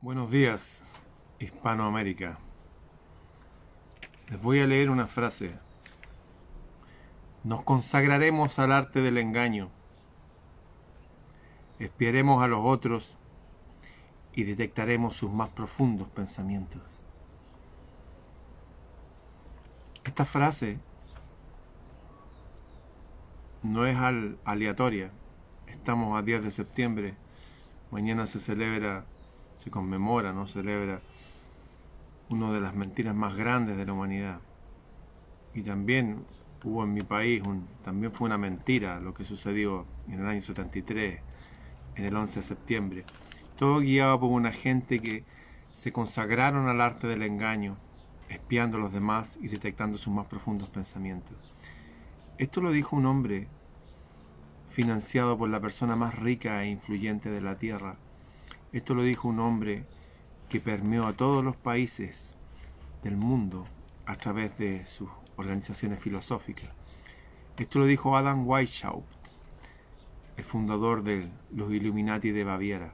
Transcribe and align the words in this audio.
Buenos 0.00 0.30
días, 0.30 0.84
Hispanoamérica. 1.40 2.38
Les 4.28 4.40
voy 4.40 4.60
a 4.60 4.66
leer 4.68 4.90
una 4.90 5.08
frase. 5.08 5.58
Nos 7.42 7.64
consagraremos 7.64 8.60
al 8.60 8.70
arte 8.70 9.00
del 9.00 9.18
engaño. 9.18 9.70
Espiaremos 11.80 12.44
a 12.44 12.46
los 12.46 12.60
otros 12.62 13.16
y 14.34 14.44
detectaremos 14.44 15.16
sus 15.16 15.32
más 15.32 15.48
profundos 15.48 16.06
pensamientos. 16.10 17.02
Esta 20.04 20.24
frase 20.24 20.78
no 23.64 23.84
es 23.84 23.98
aleatoria. 24.44 25.10
Estamos 25.66 26.16
a 26.16 26.22
10 26.22 26.44
de 26.44 26.50
septiembre. 26.52 27.16
Mañana 27.90 28.28
se 28.28 28.38
celebra, 28.38 29.04
se 29.58 29.70
conmemora, 29.70 30.32
no 30.32 30.46
celebra 30.46 31.00
una 32.30 32.52
de 32.52 32.60
las 32.60 32.74
mentiras 32.74 33.14
más 33.14 33.36
grandes 33.36 33.76
de 33.76 33.86
la 33.86 33.92
humanidad. 33.92 34.40
Y 35.54 35.62
también 35.62 36.24
hubo 36.64 36.84
en 36.84 36.94
mi 36.94 37.02
país, 37.02 37.42
también 37.84 38.12
fue 38.12 38.26
una 38.26 38.38
mentira 38.38 39.00
lo 39.00 39.14
que 39.14 39.24
sucedió 39.24 39.86
en 40.08 40.20
el 40.20 40.26
año 40.26 40.42
73, 40.42 41.20
en 41.96 42.04
el 42.04 42.16
11 42.16 42.40
de 42.40 42.46
septiembre. 42.46 43.04
Todo 43.56 43.80
guiado 43.80 44.20
por 44.20 44.30
una 44.30 44.52
gente 44.52 45.00
que 45.00 45.24
se 45.74 45.92
consagraron 45.92 46.68
al 46.68 46.80
arte 46.80 47.06
del 47.06 47.22
engaño, 47.22 47.76
espiando 48.28 48.76
a 48.76 48.80
los 48.80 48.92
demás 48.92 49.38
y 49.40 49.48
detectando 49.48 49.98
sus 49.98 50.12
más 50.12 50.26
profundos 50.26 50.68
pensamientos. 50.68 51.36
Esto 52.36 52.60
lo 52.60 52.70
dijo 52.70 52.94
un 52.94 53.06
hombre 53.06 53.48
financiado 54.70 55.36
por 55.36 55.48
la 55.48 55.60
persona 55.60 55.96
más 55.96 56.16
rica 56.16 56.62
e 56.62 56.68
influyente 56.68 57.30
de 57.30 57.40
la 57.40 57.58
Tierra. 57.58 57.96
Esto 58.72 58.94
lo 58.94 59.02
dijo 59.02 59.28
un 59.28 59.40
hombre 59.40 59.84
que 60.48 60.60
permeó 60.60 61.06
a 61.06 61.14
todos 61.14 61.42
los 61.42 61.56
países 61.56 62.36
del 63.02 63.16
mundo 63.16 63.64
a 64.04 64.16
través 64.16 64.56
de 64.58 64.86
sus 64.86 65.08
organizaciones 65.36 66.00
filosóficas. 66.00 66.70
Esto 67.56 67.78
lo 67.78 67.86
dijo 67.86 68.16
Adam 68.16 68.46
Weishaupt, 68.46 69.28
el 70.36 70.44
fundador 70.44 71.02
de 71.02 71.28
los 71.50 71.72
Illuminati 71.72 72.30
de 72.30 72.44
Baviera. 72.44 72.92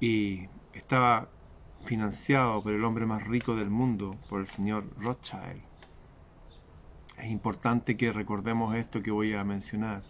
Y 0.00 0.48
estaba 0.74 1.28
financiado 1.84 2.62
por 2.62 2.72
el 2.72 2.84
hombre 2.84 3.06
más 3.06 3.26
rico 3.26 3.56
del 3.56 3.70
mundo, 3.70 4.16
por 4.28 4.40
el 4.40 4.46
señor 4.46 4.84
Rothschild. 4.98 5.62
Es 7.18 7.30
importante 7.30 7.96
que 7.96 8.12
recordemos 8.12 8.74
esto 8.74 9.02
que 9.02 9.10
voy 9.10 9.34
a 9.34 9.44
mencionar, 9.44 10.02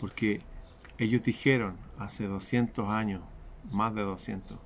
porque 0.00 0.42
ellos 0.98 1.22
dijeron 1.24 1.76
hace 1.98 2.26
200 2.26 2.88
años, 2.88 3.22
más 3.70 3.94
de 3.94 4.02
200, 4.02 4.58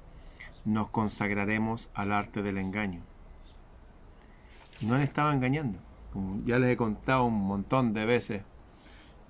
nos 0.64 0.90
consagraremos 0.90 1.88
al 1.94 2.12
arte 2.12 2.42
del 2.42 2.58
engaño. 2.58 3.00
No 4.82 4.94
han 4.94 5.00
estado 5.00 5.32
engañando, 5.32 5.78
como 6.12 6.44
ya 6.44 6.58
les 6.58 6.72
he 6.72 6.76
contado 6.76 7.24
un 7.24 7.46
montón 7.46 7.94
de 7.94 8.04
veces, 8.04 8.42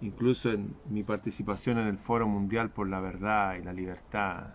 incluso 0.01 0.51
en 0.51 0.75
mi 0.89 1.05
participación 1.05 1.79
en 1.79 1.87
el 1.87 1.99
Foro 1.99 2.27
Mundial 2.27 2.71
por 2.71 2.89
la 2.89 3.01
Verdad 3.01 3.55
y 3.57 3.63
la 3.63 3.73
Libertad, 3.73 4.55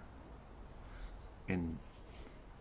en, 1.47 1.77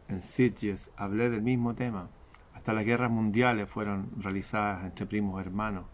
en 0.08 0.22
Sitges, 0.22 0.90
hablé 0.96 1.30
del 1.30 1.42
mismo 1.42 1.74
tema. 1.74 2.08
Hasta 2.54 2.72
las 2.72 2.84
guerras 2.84 3.10
mundiales 3.10 3.68
fueron 3.68 4.10
realizadas 4.16 4.84
entre 4.84 5.06
primos 5.06 5.40
hermanos. 5.40 5.84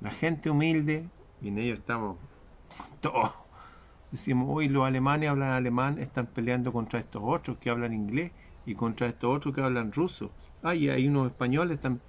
La 0.00 0.10
gente 0.10 0.50
humilde, 0.50 1.08
y 1.40 1.48
en 1.48 1.58
ello 1.58 1.74
estamos 1.74 2.16
todos 3.00 3.32
Decimos, 4.10 4.46
hoy 4.48 4.68
los 4.68 4.86
alemanes 4.86 5.28
hablan 5.28 5.52
alemán, 5.52 5.98
están 5.98 6.26
peleando 6.26 6.72
contra 6.72 7.00
estos 7.00 7.22
otros 7.24 7.58
que 7.58 7.70
hablan 7.70 7.92
inglés 7.92 8.32
y 8.64 8.74
contra 8.74 9.08
estos 9.08 9.36
otros 9.36 9.54
que 9.54 9.60
hablan 9.60 9.92
ruso. 9.92 10.30
Ah, 10.62 10.74
y 10.74 10.88
hay 10.88 11.08
unos 11.08 11.26
españoles, 11.26 11.76
están... 11.76 12.00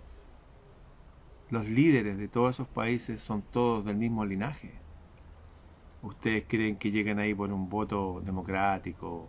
Los 1.50 1.68
líderes 1.68 2.18
de 2.18 2.28
todos 2.28 2.56
esos 2.56 2.68
países 2.68 3.22
son 3.22 3.42
todos 3.42 3.86
del 3.86 3.96
mismo 3.96 4.26
linaje. 4.26 4.74
¿Ustedes 6.02 6.46
creen 6.48 6.78
que 6.78 6.92
llegan 6.92 7.20
ahí 7.20 7.34
por 7.34 7.52
un 7.52 7.70
voto 7.70 8.22
democrático, 8.24 9.28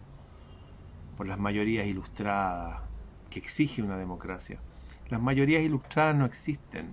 por 1.16 1.26
las 1.26 1.38
mayorías 1.38 1.86
ilustradas, 1.86 2.82
que 3.30 3.38
exige 3.38 3.82
una 3.82 3.96
democracia? 3.96 4.60
Las 5.08 5.20
mayorías 5.20 5.62
ilustradas 5.62 6.16
no 6.16 6.26
existen. 6.26 6.92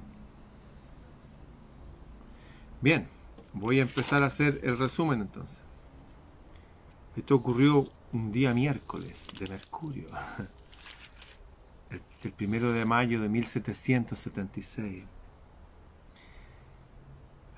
Bien, 2.82 3.08
voy 3.56 3.80
a 3.80 3.84
empezar 3.84 4.22
a 4.22 4.28
hacer 4.28 4.60
el 4.64 4.78
resumen 4.78 5.22
entonces. 5.22 5.64
Esto 7.16 7.36
ocurrió 7.36 7.86
un 8.12 8.32
día 8.32 8.54
miércoles 8.54 9.28
de 9.40 9.50
Mercurio, 9.50 10.08
el, 11.90 12.32
primero 12.34 12.74
de 12.74 12.86
mayo 12.86 13.22
de 13.22 13.30
1776. 13.30 15.06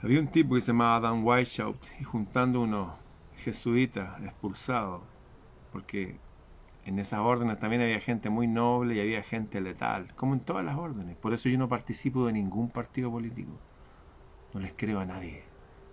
Había 0.03 0.19
un 0.19 0.27
tipo 0.27 0.53
que 0.53 0.61
se 0.61 0.67
llamaba 0.67 0.99
Dan 0.99 1.23
Weishaupt 1.23 1.83
y 1.99 2.03
juntando 2.03 2.61
unos 2.61 2.93
jesuitas 3.37 4.21
expulsados, 4.23 5.01
porque 5.71 6.17
en 6.85 6.99
esas 6.99 7.19
órdenes 7.19 7.59
también 7.59 7.81
había 7.81 7.99
gente 7.99 8.29
muy 8.29 8.47
noble 8.47 8.93
y 8.95 8.99
había 8.99 9.23
gente 9.23 9.59
letal, 9.59 10.13
como 10.15 10.33
en 10.33 10.41
todas 10.41 10.63
las 10.63 10.77
órdenes. 10.77 11.17
Por 11.17 11.33
eso 11.33 11.49
yo 11.49 11.57
no 11.57 11.67
participo 11.67 12.27
de 12.27 12.33
ningún 12.33 12.69
partido 12.69 13.09
político. 13.09 13.51
No 14.53 14.59
les 14.59 14.73
creo 14.73 14.99
a 14.99 15.05
nadie, 15.05 15.43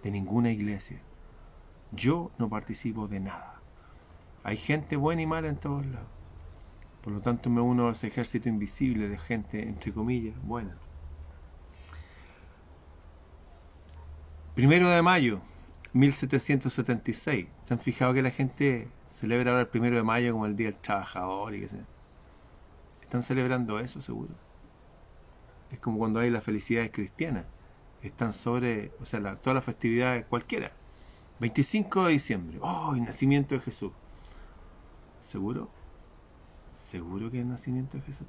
de 0.04 0.10
ninguna 0.10 0.52
iglesia. 0.52 1.00
Yo 1.90 2.30
no 2.38 2.48
participo 2.48 3.08
de 3.08 3.20
nada. 3.20 3.60
Hay 4.44 4.58
gente 4.58 4.96
buena 4.96 5.22
y 5.22 5.26
mala 5.26 5.48
en 5.48 5.56
todos 5.56 5.84
lados. 5.86 6.08
Por 7.02 7.14
lo 7.14 7.20
tanto 7.20 7.50
me 7.50 7.60
uno 7.60 7.88
a 7.88 7.92
ese 7.92 8.08
ejército 8.08 8.48
invisible 8.48 9.08
de 9.08 9.18
gente, 9.18 9.62
entre 9.62 9.92
comillas, 9.92 10.36
buena. 10.42 10.76
Primero 14.54 14.88
de 14.88 15.02
mayo, 15.02 15.40
1776. 15.94 17.48
¿Se 17.62 17.74
han 17.74 17.80
fijado 17.80 18.12
que 18.12 18.22
la 18.22 18.30
gente 18.30 18.88
celebra 19.06 19.52
ahora 19.52 19.62
el 19.62 19.68
primero 19.68 19.96
de 19.96 20.02
mayo 20.02 20.32
como 20.32 20.46
el 20.46 20.54
Día 20.54 20.70
del 20.70 20.80
Trabajador 20.80 21.54
y 21.54 21.60
qué 21.60 21.68
sé? 21.70 21.80
Están 23.02 23.22
celebrando 23.22 23.80
eso, 23.80 24.02
seguro. 24.02 24.34
Es 25.70 25.78
como 25.80 25.98
cuando 25.98 26.20
hay 26.20 26.30
las 26.30 26.44
felicidades 26.44 26.90
cristianas. 26.90 27.46
Están 28.04 28.34
sobre, 28.34 28.92
o 29.00 29.06
sea, 29.06 29.36
todas 29.36 29.54
las 29.54 29.64
festividades 29.64 30.26
cualquiera. 30.26 30.72
25 31.40 32.04
de 32.04 32.12
diciembre. 32.12 32.58
¡Oh! 32.60 32.94
El 32.94 33.04
nacimiento 33.04 33.54
de 33.54 33.62
Jesús. 33.62 33.92
¿Seguro? 35.22 35.70
¿Seguro 36.74 37.30
que 37.30 37.38
es 37.38 37.42
el 37.44 37.48
nacimiento 37.48 37.96
de 37.96 38.02
Jesús? 38.02 38.26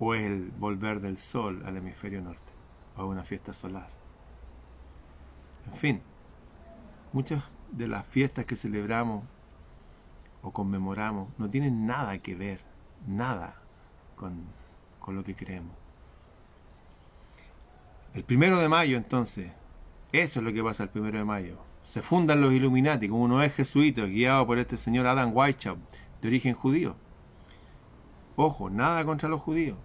¿O 0.00 0.14
es 0.14 0.24
el 0.24 0.50
volver 0.50 1.00
del 1.00 1.16
sol 1.16 1.62
al 1.64 1.76
hemisferio 1.76 2.20
norte? 2.20 2.40
¿O 2.96 3.06
una 3.06 3.22
fiesta 3.22 3.52
solar? 3.52 3.88
En 5.66 5.74
fin, 5.74 6.02
muchas 7.12 7.44
de 7.70 7.86
las 7.86 8.04
fiestas 8.04 8.46
que 8.46 8.56
celebramos 8.56 9.22
o 10.42 10.50
conmemoramos 10.50 11.28
no 11.38 11.48
tienen 11.48 11.86
nada 11.86 12.18
que 12.18 12.34
ver, 12.34 12.60
nada 13.06 13.54
con, 14.16 14.42
con 14.98 15.14
lo 15.14 15.22
que 15.22 15.36
creemos. 15.36 15.83
El 18.14 18.24
primero 18.24 18.58
de 18.58 18.68
mayo, 18.68 18.96
entonces, 18.96 19.52
eso 20.12 20.40
es 20.40 20.44
lo 20.44 20.52
que 20.52 20.62
pasa 20.62 20.84
el 20.84 20.88
primero 20.88 21.18
de 21.18 21.24
mayo 21.24 21.58
se 21.84 22.02
fundan 22.02 22.40
los 22.40 22.52
Illuminati, 22.52 23.08
como 23.08 23.24
uno 23.24 23.42
es 23.42 23.54
jesuita, 23.54 24.06
guiado 24.06 24.46
por 24.46 24.58
este 24.58 24.76
señor 24.76 25.06
Adam 25.06 25.30
Weishaupt, 25.34 25.80
de 26.20 26.28
origen 26.28 26.54
judío. 26.54 26.96
Ojo, 28.36 28.70
nada 28.70 29.04
contra 29.04 29.28
los 29.28 29.40
judíos. 29.40 29.76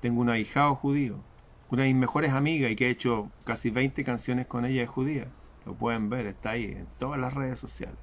Tengo 0.00 0.20
un 0.20 0.30
ahijado 0.30 0.76
judío, 0.76 1.16
una 1.70 1.82
de 1.82 1.88
mis 1.88 2.00
mejores 2.00 2.32
amigas 2.32 2.70
y 2.70 2.76
que 2.76 2.86
he 2.86 2.90
hecho 2.90 3.30
casi 3.44 3.70
20 3.70 4.04
canciones 4.04 4.46
con 4.46 4.64
ella 4.64 4.84
es 4.84 4.88
judía. 4.88 5.26
Lo 5.66 5.74
pueden 5.74 6.08
ver, 6.08 6.26
está 6.26 6.50
ahí 6.50 6.64
en 6.64 6.86
todas 6.98 7.20
las 7.20 7.34
redes 7.34 7.58
sociales. 7.58 7.98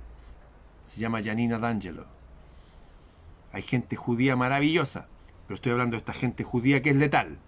Se 0.86 1.00
llama 1.00 1.24
Janina 1.24 1.58
D'Angelo. 1.58 2.06
Hay 3.54 3.62
gente 3.62 3.96
judía 3.96 4.36
maravillosa, 4.36 5.08
pero 5.48 5.56
estoy 5.56 5.72
hablando 5.72 5.96
de 5.96 6.00
esta 6.00 6.14
gente 6.14 6.44
judía 6.44 6.82
que 6.82 6.90
es 6.90 6.96
letal. 6.98 7.40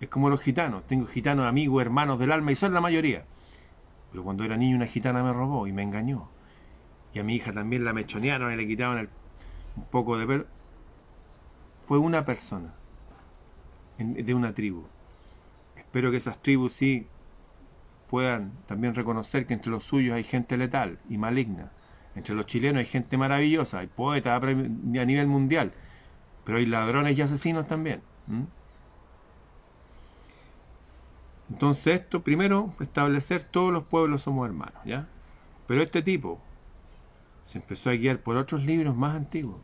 Es 0.00 0.08
como 0.08 0.30
los 0.30 0.40
gitanos. 0.40 0.86
Tengo 0.86 1.06
gitanos 1.06 1.46
amigos, 1.46 1.82
hermanos 1.82 2.18
del 2.18 2.32
alma 2.32 2.52
y 2.52 2.56
son 2.56 2.74
la 2.74 2.80
mayoría. 2.80 3.24
Pero 4.10 4.24
cuando 4.24 4.44
era 4.44 4.56
niño 4.56 4.76
una 4.76 4.86
gitana 4.86 5.22
me 5.22 5.32
robó 5.32 5.66
y 5.66 5.72
me 5.72 5.82
engañó. 5.82 6.28
Y 7.12 7.18
a 7.18 7.24
mi 7.24 7.34
hija 7.34 7.52
también 7.52 7.84
la 7.84 7.92
mechonearon 7.92 8.52
y 8.52 8.56
le 8.56 8.66
quitaron 8.66 9.08
un 9.76 9.84
poco 9.84 10.18
de 10.18 10.26
pelo. 10.26 10.46
Fue 11.84 11.98
una 11.98 12.22
persona 12.24 12.74
de 13.98 14.34
una 14.34 14.52
tribu. 14.54 14.84
Espero 15.76 16.10
que 16.10 16.18
esas 16.18 16.40
tribus 16.42 16.72
sí 16.74 17.06
puedan 18.08 18.52
también 18.66 18.94
reconocer 18.94 19.46
que 19.46 19.54
entre 19.54 19.70
los 19.70 19.84
suyos 19.84 20.14
hay 20.14 20.24
gente 20.24 20.56
letal 20.56 20.98
y 21.08 21.18
maligna. 21.18 21.70
Entre 22.14 22.34
los 22.34 22.46
chilenos 22.46 22.80
hay 22.80 22.86
gente 22.86 23.16
maravillosa, 23.16 23.80
hay 23.80 23.86
poetas 23.86 24.42
a 24.42 24.46
nivel 24.46 25.26
mundial, 25.26 25.72
pero 26.44 26.58
hay 26.58 26.66
ladrones 26.66 27.16
y 27.16 27.22
asesinos 27.22 27.66
también. 27.66 28.00
Entonces 31.50 32.00
esto, 32.00 32.22
primero, 32.22 32.74
establecer 32.80 33.46
todos 33.50 33.72
los 33.72 33.84
pueblos 33.84 34.22
somos 34.22 34.46
hermanos, 34.46 34.80
¿ya? 34.84 35.08
Pero 35.66 35.82
este 35.82 36.02
tipo, 36.02 36.40
Se 37.44 37.56
empezó 37.56 37.88
a 37.88 37.94
guiar 37.94 38.18
por 38.20 38.36
otros 38.36 38.62
libros 38.62 38.94
más 38.94 39.16
antiguos. 39.16 39.56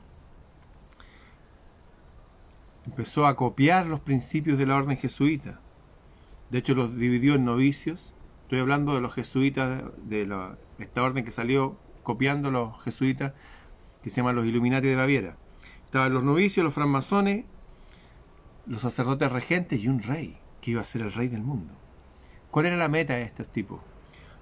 Empezó 2.87 3.27
a 3.27 3.37
copiar 3.37 3.87
los 3.87 4.01
principios 4.01 4.59
de 4.59 4.65
la 4.65 4.77
orden 4.77 4.97
jesuita. 4.97 5.61
De 6.49 6.59
hecho, 6.59 6.75
los 6.75 6.97
dividió 6.97 7.35
en 7.35 7.45
novicios. 7.45 8.15
Estoy 8.45 8.61
hablando 8.61 8.95
de 8.95 9.03
los 9.03 9.13
jesuitas, 9.13 9.83
de 10.05 10.27
la, 10.27 10.57
esta 10.79 11.03
orden 11.03 11.27
que 11.27 11.31
salió 11.31 11.77
copiando 12.03 12.51
los 12.51 12.83
jesuitas, 12.83 13.35
que 14.03 14.09
se 14.09 14.17
llaman 14.17 14.37
los 14.37 14.47
Illuminati 14.47 14.89
de 14.89 14.97
Baviera. 14.97 15.37
Estaban 15.85 16.15
los 16.15 16.25
novicios, 16.25 16.65
los 16.65 16.73
francmasones, 16.73 17.45
los 18.67 18.81
sacerdotes 18.81 19.31
regentes 19.31 19.81
y 19.81 19.89
un 19.89 20.03
rey, 20.03 20.39
que 20.65 20.71
iba 20.71 20.81
a 20.81 20.87
ser 20.87 21.03
el 21.03 21.13
rey 21.13 21.29
del 21.29 21.43
mundo. 21.43 21.75
¿Cuál 22.51 22.65
era 22.65 22.79
la 22.79 22.89
meta 22.89 23.13
de 23.13 23.23
estos 23.25 23.49
tipos? 23.49 23.81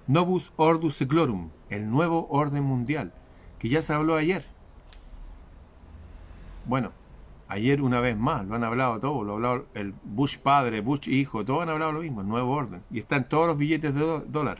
Novus 0.07 0.53
Ordus 0.55 0.95
Seclorum, 0.95 1.49
el 1.69 1.91
nuevo 1.91 2.27
orden 2.29 2.63
mundial, 2.63 3.11
que 3.59 3.67
ya 3.67 3.81
se 3.81 3.91
habló 3.91 4.15
ayer. 4.15 4.45
Bueno, 6.65 6.93
ayer 7.49 7.81
una 7.81 7.99
vez 7.99 8.17
más, 8.17 8.47
lo 8.47 8.55
han 8.55 8.63
hablado 8.63 9.01
todos, 9.01 9.25
lo 9.25 9.33
ha 9.33 9.35
hablado 9.35 9.65
el 9.73 9.93
Bush 10.05 10.37
padre, 10.37 10.79
Bush 10.79 11.09
hijo, 11.09 11.43
todos 11.43 11.63
han 11.63 11.69
hablado 11.69 11.91
lo 11.91 11.99
mismo, 11.99 12.21
el 12.21 12.29
nuevo 12.29 12.53
orden. 12.53 12.83
Y 12.89 12.99
está 12.99 13.17
en 13.17 13.27
todos 13.27 13.45
los 13.45 13.57
billetes 13.57 13.93
de 13.93 14.21
dólar. 14.25 14.59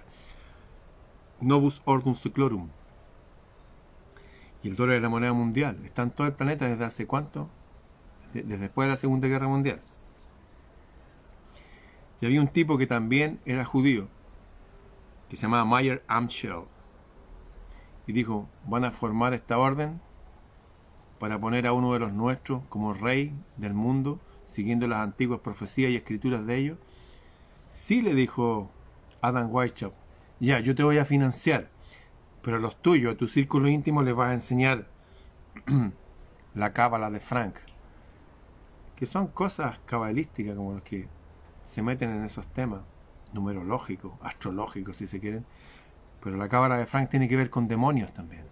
Novus 1.39 1.81
Ordus 1.85 2.19
Seclorum. 2.19 2.67
Y 4.63 4.67
el 4.67 4.75
dólar 4.75 4.97
es 4.97 5.01
la 5.01 5.07
moneda 5.07 5.31
mundial. 5.31 5.79
Está 5.85 6.01
en 6.01 6.11
todo 6.11 6.27
el 6.27 6.33
planeta 6.33 6.67
desde 6.67 6.83
hace 6.83 7.07
cuánto? 7.07 7.47
Desde 8.33 8.57
después 8.57 8.85
de 8.85 8.91
la 8.91 8.97
Segunda 8.97 9.29
Guerra 9.29 9.47
Mundial. 9.47 9.79
Y 12.23 12.25
había 12.25 12.39
un 12.39 12.47
tipo 12.47 12.77
que 12.77 12.87
también 12.87 13.41
era 13.43 13.65
judío, 13.65 14.07
que 15.27 15.35
se 15.35 15.41
llamaba 15.41 15.65
Mayer 15.65 16.05
Amschel. 16.07 16.61
Y 18.07 18.13
dijo, 18.13 18.47
van 18.65 18.85
a 18.85 18.91
formar 18.91 19.33
esta 19.33 19.57
orden 19.57 19.99
para 21.19 21.37
poner 21.37 21.67
a 21.67 21.73
uno 21.73 21.91
de 21.91 21.99
los 21.99 22.13
nuestros 22.13 22.63
como 22.69 22.93
rey 22.93 23.33
del 23.57 23.73
mundo, 23.73 24.21
siguiendo 24.45 24.87
las 24.87 24.99
antiguas 24.99 25.41
profecías 25.41 25.91
y 25.91 25.97
escrituras 25.97 26.45
de 26.45 26.55
ellos. 26.55 26.77
Sí, 27.73 28.01
le 28.01 28.13
dijo 28.15 28.71
Adam 29.19 29.53
Weishaupt, 29.53 29.97
ya, 30.39 30.61
yo 30.61 30.75
te 30.75 30.83
voy 30.83 30.99
a 30.99 31.03
financiar, 31.03 31.71
pero 32.41 32.55
a 32.55 32.61
los 32.61 32.81
tuyos, 32.81 33.15
a 33.15 33.17
tu 33.17 33.27
círculo 33.27 33.67
íntimo, 33.67 34.01
les 34.01 34.15
vas 34.15 34.29
a 34.29 34.33
enseñar 34.35 34.87
la 36.55 36.71
cábala 36.71 37.11
de 37.11 37.19
Frank, 37.19 37.55
que 38.95 39.05
son 39.05 39.27
cosas 39.27 39.77
cabalísticas 39.85 40.55
como 40.55 40.71
los 40.75 40.83
que 40.83 41.09
se 41.65 41.81
meten 41.81 42.09
en 42.11 42.23
esos 42.23 42.47
temas 42.47 42.81
numerológico, 43.33 44.17
astrológico 44.21 44.93
si 44.93 45.07
se 45.07 45.19
quieren, 45.19 45.45
pero 46.21 46.37
la 46.37 46.49
cámara 46.49 46.77
de 46.77 46.85
Frank 46.85 47.09
tiene 47.09 47.27
que 47.27 47.35
ver 47.35 47.49
con 47.49 47.67
demonios 47.67 48.13
también. 48.13 48.43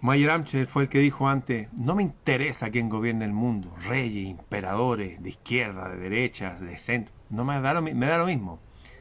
Mayer 0.00 0.30
Amcher 0.30 0.68
fue 0.68 0.84
el 0.84 0.88
que 0.88 1.00
dijo 1.00 1.28
antes, 1.28 1.72
no 1.72 1.96
me 1.96 2.04
interesa 2.04 2.70
quién 2.70 2.88
gobierne 2.88 3.24
el 3.24 3.32
mundo, 3.32 3.74
reyes, 3.88 4.30
emperadores, 4.30 5.20
de 5.20 5.30
izquierda, 5.30 5.88
de 5.88 5.96
derecha, 5.96 6.54
de 6.54 6.76
centro, 6.76 7.12
no 7.30 7.44
me 7.44 7.60
da 7.60 7.74
lo, 7.74 7.82
me 7.82 8.06
da 8.06 8.18
lo 8.18 8.26
mismo. 8.26 8.60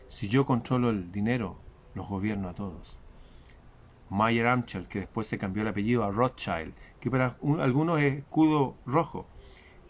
Si 0.10 0.28
yo 0.28 0.48
controlo 0.48 0.90
el 0.90 1.12
dinero, 1.12 1.60
los 1.94 2.08
gobierno 2.08 2.50
a 2.50 2.56
todos. 2.56 2.98
Mayer 4.10 4.48
Amcher, 4.48 4.88
que 4.88 5.00
después 5.02 5.28
se 5.28 5.38
cambió 5.38 5.62
el 5.62 5.69
apellido 5.69 6.04
a 6.04 6.12
Rothschild, 6.12 6.74
que 7.00 7.12
para 7.12 7.38
algunos 7.60 8.00
es 8.00 8.19
escudo 8.19 8.75
rojo, 8.86 9.28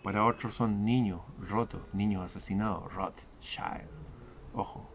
para 0.08 0.24
otros 0.24 0.54
son 0.54 0.86
niños 0.86 1.20
rotos, 1.50 1.82
niños 1.92 2.24
asesinados, 2.24 2.94
Rothschild. 2.94 3.90
Ojo. 4.54 4.90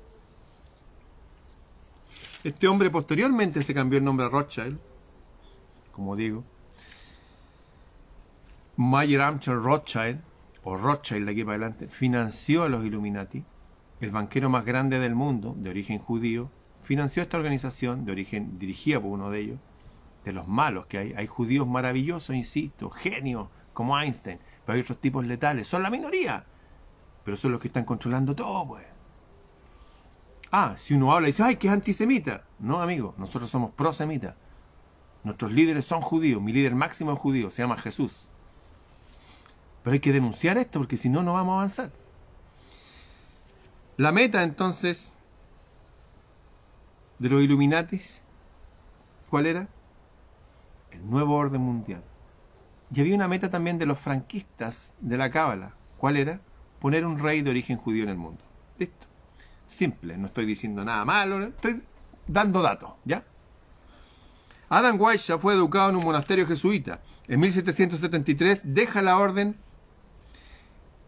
Este 2.43 2.67
hombre 2.67 2.89
posteriormente 2.89 3.61
se 3.61 3.75
cambió 3.75 3.99
el 3.99 4.07
nombre 4.07 4.25
a 4.25 4.31
Rothschild, 4.31 4.79
como 5.93 6.17
digo. 6.17 6.45
Mayer 8.77 9.21
Amcher 9.21 9.57
Rothschild, 9.57 10.19
o 10.65 10.79
Rothschild 10.79 11.27
de 11.27 11.33
aquí 11.33 11.45
para 11.45 11.57
adelante, 11.57 11.89
financió 11.89 12.63
a 12.63 12.71
los 12.71 12.83
Illuminati. 12.83 13.45
El 14.01 14.13
banquero 14.13 14.49
más 14.49 14.65
grande 14.65 14.99
del 14.99 15.15
mundo, 15.15 15.55
de 15.59 15.69
origen 15.69 15.99
judío, 15.99 16.49
financió 16.81 17.23
esta 17.23 17.37
organización, 17.37 18.07
de 18.07 18.13
origen 18.13 18.59
dirigida 18.59 18.99
por 18.99 19.11
uno 19.11 19.31
de 19.31 19.41
ellos, 19.41 19.59
de 20.25 20.33
los 20.33 20.49
malos 20.49 20.87
que 20.87 20.97
hay. 20.97 21.13
Hay 21.13 21.27
judíos 21.27 21.69
maravillosos, 21.69 22.35
insisto, 22.35 22.89
genios, 22.89 23.49
como 23.75 23.99
Einstein, 23.99 24.39
pero 24.65 24.77
hay 24.77 24.83
otros 24.83 24.99
tipos 24.99 25.25
letales, 25.25 25.67
son 25.67 25.83
la 25.83 25.91
minoría, 25.91 26.45
pero 27.25 27.37
son 27.37 27.53
los 27.53 27.61
que 27.61 27.69
están 27.69 27.85
controlando 27.85 28.35
todo, 28.35 28.67
pues. 28.67 28.85
Ah, 30.51 30.75
si 30.77 30.95
uno 30.95 31.15
habla 31.15 31.29
y 31.29 31.33
dice, 31.33 31.43
ay, 31.43 31.57
que 31.57 31.67
es 31.67 31.73
antisemita. 31.73 32.45
No, 32.59 32.83
amigo, 32.83 33.15
nosotros 33.17 33.49
somos 33.51 33.71
prosemitas. 33.73 34.35
Nuestros 35.25 35.53
líderes 35.53 35.87
son 35.87 36.03
judíos, 36.03 36.43
mi 36.43 36.53
líder 36.53 36.75
máximo 36.75 37.13
es 37.13 37.19
judío, 37.19 37.51
se 37.51 37.63
llama 37.63 37.79
Jesús. 37.79 38.29
Pero 39.83 39.95
hay 39.95 40.01
que 40.01 40.13
denunciar 40.13 40.59
esto 40.59 40.79
porque 40.79 40.97
si 40.97 41.09
no, 41.09 41.23
no 41.23 41.33
vamos 41.35 41.53
a 41.53 41.57
avanzar. 41.57 41.91
La 43.97 44.13
meta 44.13 44.43
entonces 44.43 45.13
de 47.19 47.29
los 47.29 47.43
Illuminatis, 47.43 48.23
¿cuál 49.31 49.47
era? 49.47 49.69
El 50.91 51.09
nuevo 51.09 51.37
orden 51.37 51.61
mundial. 51.61 52.03
Y 52.95 53.01
había 53.01 53.15
una 53.15 53.29
meta 53.29 53.51
también 53.51 53.79
de 53.79 53.87
los 53.87 53.99
franquistas 53.99 54.93
de 55.01 55.17
la 55.17 55.31
Cábala. 55.31 55.73
¿Cuál 55.97 56.17
era? 56.17 56.41
Poner 56.79 57.07
un 57.07 57.19
rey 57.19 57.41
de 57.41 57.51
origen 57.51 57.79
judío 57.79 58.03
en 58.03 58.11
el 58.11 58.17
mundo. 58.17 58.43
Listo. 58.79 59.07
Simple, 59.67 60.19
no 60.19 60.27
estoy 60.27 60.45
diciendo 60.45 60.85
nada 60.85 61.05
malo, 61.05 61.43
estoy 61.43 61.83
dando 62.27 62.61
datos, 62.61 62.91
¿ya? 63.05 63.25
Adam 64.69 65.01
Weishaupt 65.01 65.43
fue 65.43 65.55
educado 65.55 65.91
en 65.91 65.97
un 65.97 66.05
monasterio 66.05 66.47
jesuita. 66.47 67.01
En 67.29 67.41
1773 67.41 68.63
deja 68.65 69.01
la 69.01 69.19
orden 69.19 69.57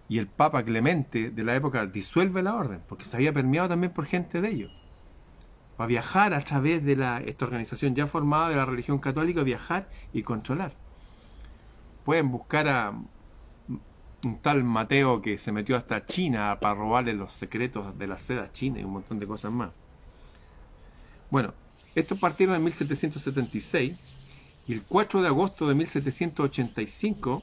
y 0.08 0.18
el 0.18 0.26
Papa 0.26 0.62
Clemente 0.62 1.30
de 1.30 1.44
la 1.44 1.54
época 1.54 1.84
disuelve 1.86 2.42
la 2.42 2.54
orden, 2.54 2.80
porque 2.88 3.04
se 3.04 3.16
había 3.16 3.32
permeado 3.32 3.68
también 3.68 3.92
por 3.92 4.06
gente 4.06 4.40
de 4.40 4.48
ellos. 4.48 4.72
Para 5.76 5.88
viajar 5.88 6.32
a 6.32 6.40
través 6.40 6.84
de 6.84 6.96
la, 6.96 7.20
esta 7.20 7.44
organización 7.44 7.94
ya 7.94 8.06
formada 8.06 8.48
de 8.48 8.56
la 8.56 8.64
religión 8.64 8.98
católica, 8.98 9.42
viajar 9.42 9.88
y 10.12 10.22
controlar 10.22 10.83
pueden 12.04 12.30
buscar 12.30 12.68
a 12.68 12.90
un 14.24 14.38
tal 14.38 14.64
Mateo 14.64 15.20
que 15.20 15.38
se 15.38 15.52
metió 15.52 15.76
hasta 15.76 16.06
China 16.06 16.58
para 16.60 16.74
robarle 16.74 17.12
los 17.12 17.32
secretos 17.32 17.98
de 17.98 18.06
la 18.06 18.18
seda 18.18 18.50
china 18.52 18.80
y 18.80 18.84
un 18.84 18.92
montón 18.92 19.18
de 19.18 19.26
cosas 19.26 19.52
más. 19.52 19.70
Bueno, 21.30 21.52
estos 21.94 22.18
partieron 22.18 22.56
en 22.56 22.64
1776 22.64 23.98
y 24.66 24.72
el 24.72 24.82
4 24.82 25.22
de 25.22 25.28
agosto 25.28 25.68
de 25.68 25.74
1785 25.74 27.42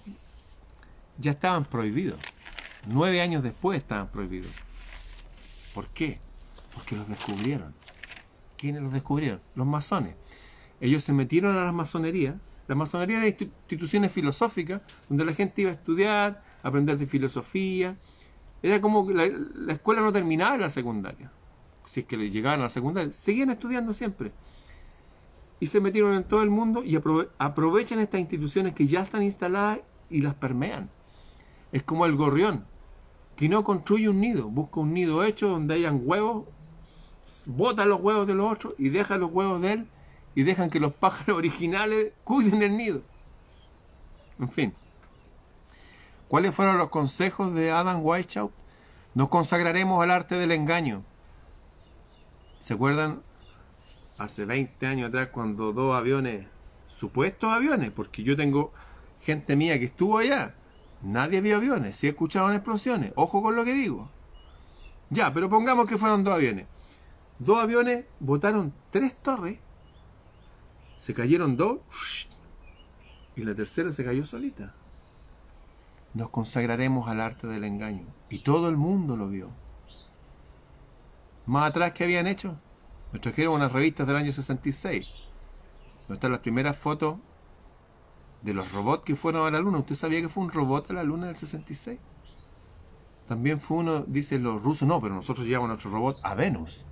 ya 1.18 1.32
estaban 1.32 1.66
prohibidos. 1.66 2.20
Nueve 2.88 3.22
años 3.22 3.44
después 3.44 3.80
estaban 3.80 4.08
prohibidos. 4.08 4.52
¿Por 5.74 5.88
qué? 5.88 6.20
Porque 6.74 6.96
los 6.96 7.08
descubrieron. 7.08 7.74
¿Quiénes 8.58 8.82
los 8.82 8.94
descubrieron? 8.94 9.40
Los 9.56 9.68
masones. 9.68 10.16
Ellos 10.80 11.04
se 11.04 11.14
metieron 11.14 11.58
a 11.58 11.66
la 11.66 11.72
masonería 11.72 12.40
la 12.72 12.76
masonería 12.76 13.18
era 13.18 13.28
instituciones 13.28 14.14
filosóficas 14.14 14.82
donde 15.10 15.26
la 15.26 15.34
gente 15.34 15.62
iba 15.62 15.72
a 15.72 15.74
estudiar, 15.74 16.42
a 16.64 16.70
aprender 16.70 16.98
de 16.98 17.06
filosofía. 17.06 17.98
Era 18.64 18.80
como 18.80 19.06
que 19.06 19.14
la, 19.14 19.74
escuela 19.74 20.00
no 20.00 20.14
terminaba 20.14 20.56
en 20.56 20.62
la 20.62 20.70
secundaria. 20.70 21.30
Si 21.84 22.00
es 22.00 22.06
que 22.06 22.16
le 22.16 22.32
llegaban 22.32 22.62
a 22.62 22.64
la 22.64 22.70
secundaria, 22.70 23.12
seguían 23.12 23.50
estudiando 23.50 23.92
siempre. 23.92 24.32
Y 25.60 25.68
se 25.68 25.82
metieron 25.82 26.14
en 26.14 26.24
todo 26.24 26.44
el 26.44 26.50
mundo 26.50 26.82
y 26.82 26.96
aprovechan 26.96 28.00
estas 28.00 28.22
instituciones 28.22 28.74
que 28.74 28.88
ya 28.88 29.02
están 29.02 29.24
instaladas 29.24 29.82
y 30.10 30.22
las 30.22 30.36
permean. 30.36 30.90
Es 31.74 31.84
como 31.84 32.06
el 32.06 32.16
gorrión, 32.16 32.64
que 33.36 33.50
no 33.50 33.66
construye 33.66 34.08
un 34.08 34.22
nido, 34.22 34.48
busca 34.48 34.80
un 34.80 34.94
nido 34.94 35.26
hecho 35.26 35.50
donde 35.50 35.74
hayan 35.74 36.04
huevos, 36.06 36.46
bota 37.48 37.86
los 37.86 38.00
huevos 38.00 38.28
de 38.28 38.36
los 38.36 38.50
otros 38.50 38.76
y 38.78 38.88
deja 38.88 39.18
los 39.18 39.30
huevos 39.30 39.62
de 39.62 39.74
él 39.74 39.88
y 40.36 40.44
dejan 40.44 40.70
que 40.70 40.80
los 40.80 40.94
pájaros 40.94 41.38
originales 41.38 42.14
cuiden 42.24 42.62
el 42.62 42.78
nido. 42.78 43.02
En 44.40 44.50
fin. 44.50 44.74
¿Cuáles 46.28 46.56
fueron 46.56 46.78
los 46.78 46.90
consejos 46.90 47.54
de 47.54 47.72
Adam 47.72 48.04
Weishaupt? 48.04 48.56
Nos 49.14 49.28
consagraremos 49.28 50.02
al 50.02 50.12
arte 50.12 50.36
del 50.36 50.52
engaño. 50.52 51.04
¿Se 52.60 52.74
acuerdan? 52.76 53.22
Hace 54.18 54.46
20 54.46 54.86
años 54.88 55.10
atrás 55.10 55.30
cuando 55.32 55.74
dos 55.74 55.96
aviones, 55.96 56.46
supuestos 56.88 57.52
aviones, 57.52 57.92
porque 57.92 58.24
yo 58.24 58.38
tengo 58.38 58.72
gente 59.20 59.56
mía 59.56 59.80
que 59.80 59.86
estuvo 59.86 60.20
allá, 60.20 60.56
nadie 61.02 61.42
vio 61.42 61.58
aviones, 61.58 61.96
sí 61.96 62.08
escuchaban 62.08 62.54
explosiones, 62.54 63.14
ojo 63.16 63.42
con 63.42 63.56
lo 63.56 63.66
que 63.66 63.74
digo. 63.74 64.10
Ya, 65.10 65.34
pero 65.34 65.50
pongamos 65.50 65.88
que 65.88 65.98
fueron 65.98 66.24
dos 66.24 66.36
aviones. 66.36 66.68
Dos 67.40 67.58
aviones 67.58 68.06
botaron 68.20 68.72
tres 68.92 69.16
torres 69.22 69.60
se 71.02 71.16
cayeron 71.16 71.58
dos 71.58 71.80
y 73.36 73.42
la 73.42 73.56
tercera 73.56 73.92
se 73.92 74.06
cayó 74.06 74.24
solita. 74.24 74.76
Nos 76.14 76.30
consagraremos 76.30 77.10
al 77.10 77.22
arte 77.22 77.48
del 77.48 77.64
engaño. 77.64 78.06
Y 78.30 78.44
todo 78.44 78.70
el 78.70 78.78
mundo 78.78 79.18
lo 79.18 79.28
vio. 79.28 79.50
Más 81.48 81.72
atrás, 81.72 81.94
¿qué 81.94 82.04
habían 82.04 82.28
hecho? 82.28 82.56
Me 83.12 83.18
trajeron 83.18 83.56
unas 83.56 83.72
revistas 83.72 84.06
del 84.06 84.16
año 84.16 84.32
66. 84.32 85.08
Donde 86.02 86.14
están 86.14 86.34
las 86.34 86.42
primeras 86.42 86.78
fotos 86.78 87.18
de 88.44 88.54
los 88.54 88.72
robots 88.72 89.04
que 89.04 89.16
fueron 89.16 89.48
a 89.48 89.50
la 89.50 89.60
Luna. 89.60 89.80
¿Usted 89.80 89.96
sabía 89.96 90.22
que 90.22 90.30
fue 90.30 90.44
un 90.44 90.52
robot 90.52 90.92
a 90.92 90.94
la 90.94 91.04
Luna 91.04 91.26
del 91.26 91.36
66? 91.36 92.00
También 93.28 93.60
fue 93.60 93.78
uno, 93.78 94.02
dicen 94.02 94.44
los 94.44 94.62
rusos, 94.62 94.88
no, 94.88 95.02
pero 95.02 95.16
nosotros 95.16 95.48
llevamos 95.48 95.70
nuestro 95.70 95.90
robot 95.90 96.18
a 96.22 96.36
Venus, 96.36 96.86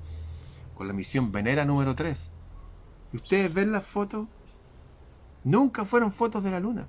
con 0.73 0.87
la 0.87 0.93
misión 0.93 1.31
Venera 1.31 1.63
número 1.63 1.93
3. 1.93 2.31
¿Y 3.11 3.17
ustedes 3.17 3.53
ven 3.53 3.71
las 3.71 3.85
fotos? 3.85 4.27
Nunca 5.43 5.85
fueron 5.85 6.11
fotos 6.11 6.43
de 6.43 6.51
la 6.51 6.59
Luna. 6.59 6.87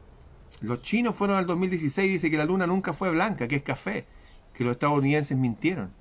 Los 0.60 0.82
chinos 0.82 1.14
fueron 1.14 1.36
al 1.36 1.46
2016 1.46 2.08
y 2.08 2.12
dice 2.12 2.30
que 2.30 2.36
la 2.36 2.44
Luna 2.44 2.66
nunca 2.66 2.92
fue 2.92 3.10
blanca, 3.10 3.48
que 3.48 3.56
es 3.56 3.62
café, 3.62 4.06
que 4.52 4.64
los 4.64 4.72
estadounidenses 4.72 5.36
mintieron. 5.36 5.92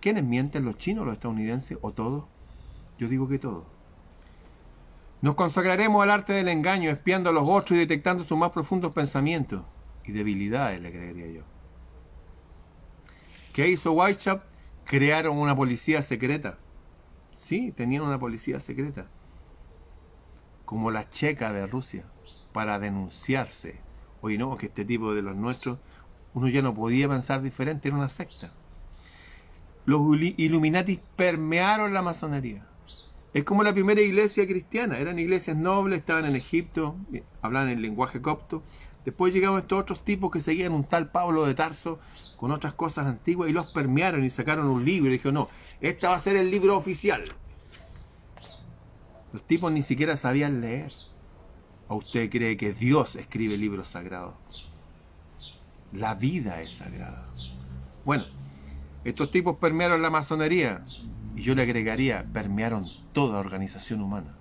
¿Quiénes 0.00 0.24
mienten, 0.24 0.64
los 0.64 0.78
chinos, 0.78 1.04
los 1.04 1.14
estadounidenses 1.14 1.78
o 1.80 1.92
todos? 1.92 2.24
Yo 2.98 3.08
digo 3.08 3.28
que 3.28 3.38
todos. 3.38 3.64
Nos 5.22 5.34
consagraremos 5.34 6.02
al 6.02 6.10
arte 6.10 6.32
del 6.32 6.48
engaño, 6.48 6.90
espiando 6.90 7.30
a 7.30 7.32
los 7.32 7.44
otros 7.46 7.76
y 7.76 7.80
detectando 7.80 8.24
sus 8.24 8.36
más 8.36 8.50
profundos 8.50 8.92
pensamientos 8.92 9.62
y 10.04 10.12
debilidades, 10.12 10.80
le 10.80 10.90
creería 10.90 11.26
yo. 11.28 11.42
¿Qué 13.52 13.68
hizo 13.68 13.92
Whitechap? 13.92 14.44
Crearon 14.84 15.38
una 15.38 15.56
policía 15.56 16.02
secreta. 16.02 16.58
Sí, 17.36 17.72
tenían 17.72 18.02
una 18.02 18.18
policía 18.18 18.60
secreta. 18.60 19.06
Como 20.66 20.90
la 20.90 21.08
checa 21.08 21.52
de 21.54 21.66
Rusia, 21.66 22.04
para 22.52 22.78
denunciarse. 22.78 23.80
Oye, 24.20 24.36
no, 24.36 24.56
que 24.58 24.66
este 24.66 24.84
tipo 24.84 25.14
de 25.14 25.22
los 25.22 25.34
nuestros, 25.34 25.78
uno 26.34 26.48
ya 26.48 26.60
no 26.60 26.74
podía 26.74 27.08
pensar 27.08 27.40
diferente, 27.40 27.88
era 27.88 27.96
una 27.96 28.10
secta. 28.10 28.52
Los 29.86 30.02
Illuminati 30.20 31.00
permearon 31.16 31.94
la 31.94 32.02
masonería. 32.02 32.66
Es 33.32 33.44
como 33.44 33.62
la 33.62 33.72
primera 33.72 34.00
iglesia 34.00 34.46
cristiana, 34.46 34.98
eran 34.98 35.18
iglesias 35.18 35.56
nobles, 35.56 35.98
estaban 35.98 36.24
en 36.24 36.36
Egipto, 36.36 36.96
hablaban 37.42 37.68
el 37.68 37.82
lenguaje 37.82 38.20
copto. 38.20 38.62
Después 39.04 39.32
llegaron 39.32 39.58
estos 39.58 39.78
otros 39.78 40.04
tipos 40.04 40.32
que 40.32 40.40
seguían 40.40 40.72
un 40.72 40.82
tal 40.82 41.10
Pablo 41.10 41.46
de 41.46 41.54
Tarso 41.54 42.00
con 42.36 42.50
otras 42.50 42.72
cosas 42.72 43.06
antiguas 43.06 43.48
y 43.48 43.52
los 43.52 43.70
permearon 43.70 44.24
y 44.24 44.30
sacaron 44.30 44.66
un 44.66 44.84
libro 44.84 45.10
y 45.10 45.12
dijeron, 45.12 45.34
no, 45.34 45.48
este 45.80 46.08
va 46.08 46.16
a 46.16 46.18
ser 46.18 46.34
el 46.34 46.50
libro 46.50 46.76
oficial. 46.76 47.22
Los 49.36 49.46
tipos 49.46 49.70
ni 49.70 49.82
siquiera 49.82 50.16
sabían 50.16 50.62
leer. 50.62 50.90
¿O 51.88 51.96
usted 51.96 52.30
cree 52.30 52.56
que 52.56 52.72
Dios 52.72 53.16
escribe 53.16 53.58
libros 53.58 53.88
sagrados? 53.88 54.34
La 55.92 56.14
vida 56.14 56.62
es 56.62 56.70
sagrada. 56.70 57.28
Bueno, 58.06 58.24
estos 59.04 59.30
tipos 59.30 59.58
permearon 59.58 60.00
la 60.00 60.08
masonería, 60.08 60.86
y 61.34 61.42
yo 61.42 61.54
le 61.54 61.64
agregaría, 61.64 62.24
permearon 62.32 62.86
toda 63.12 63.38
organización 63.38 64.00
humana. 64.00 64.34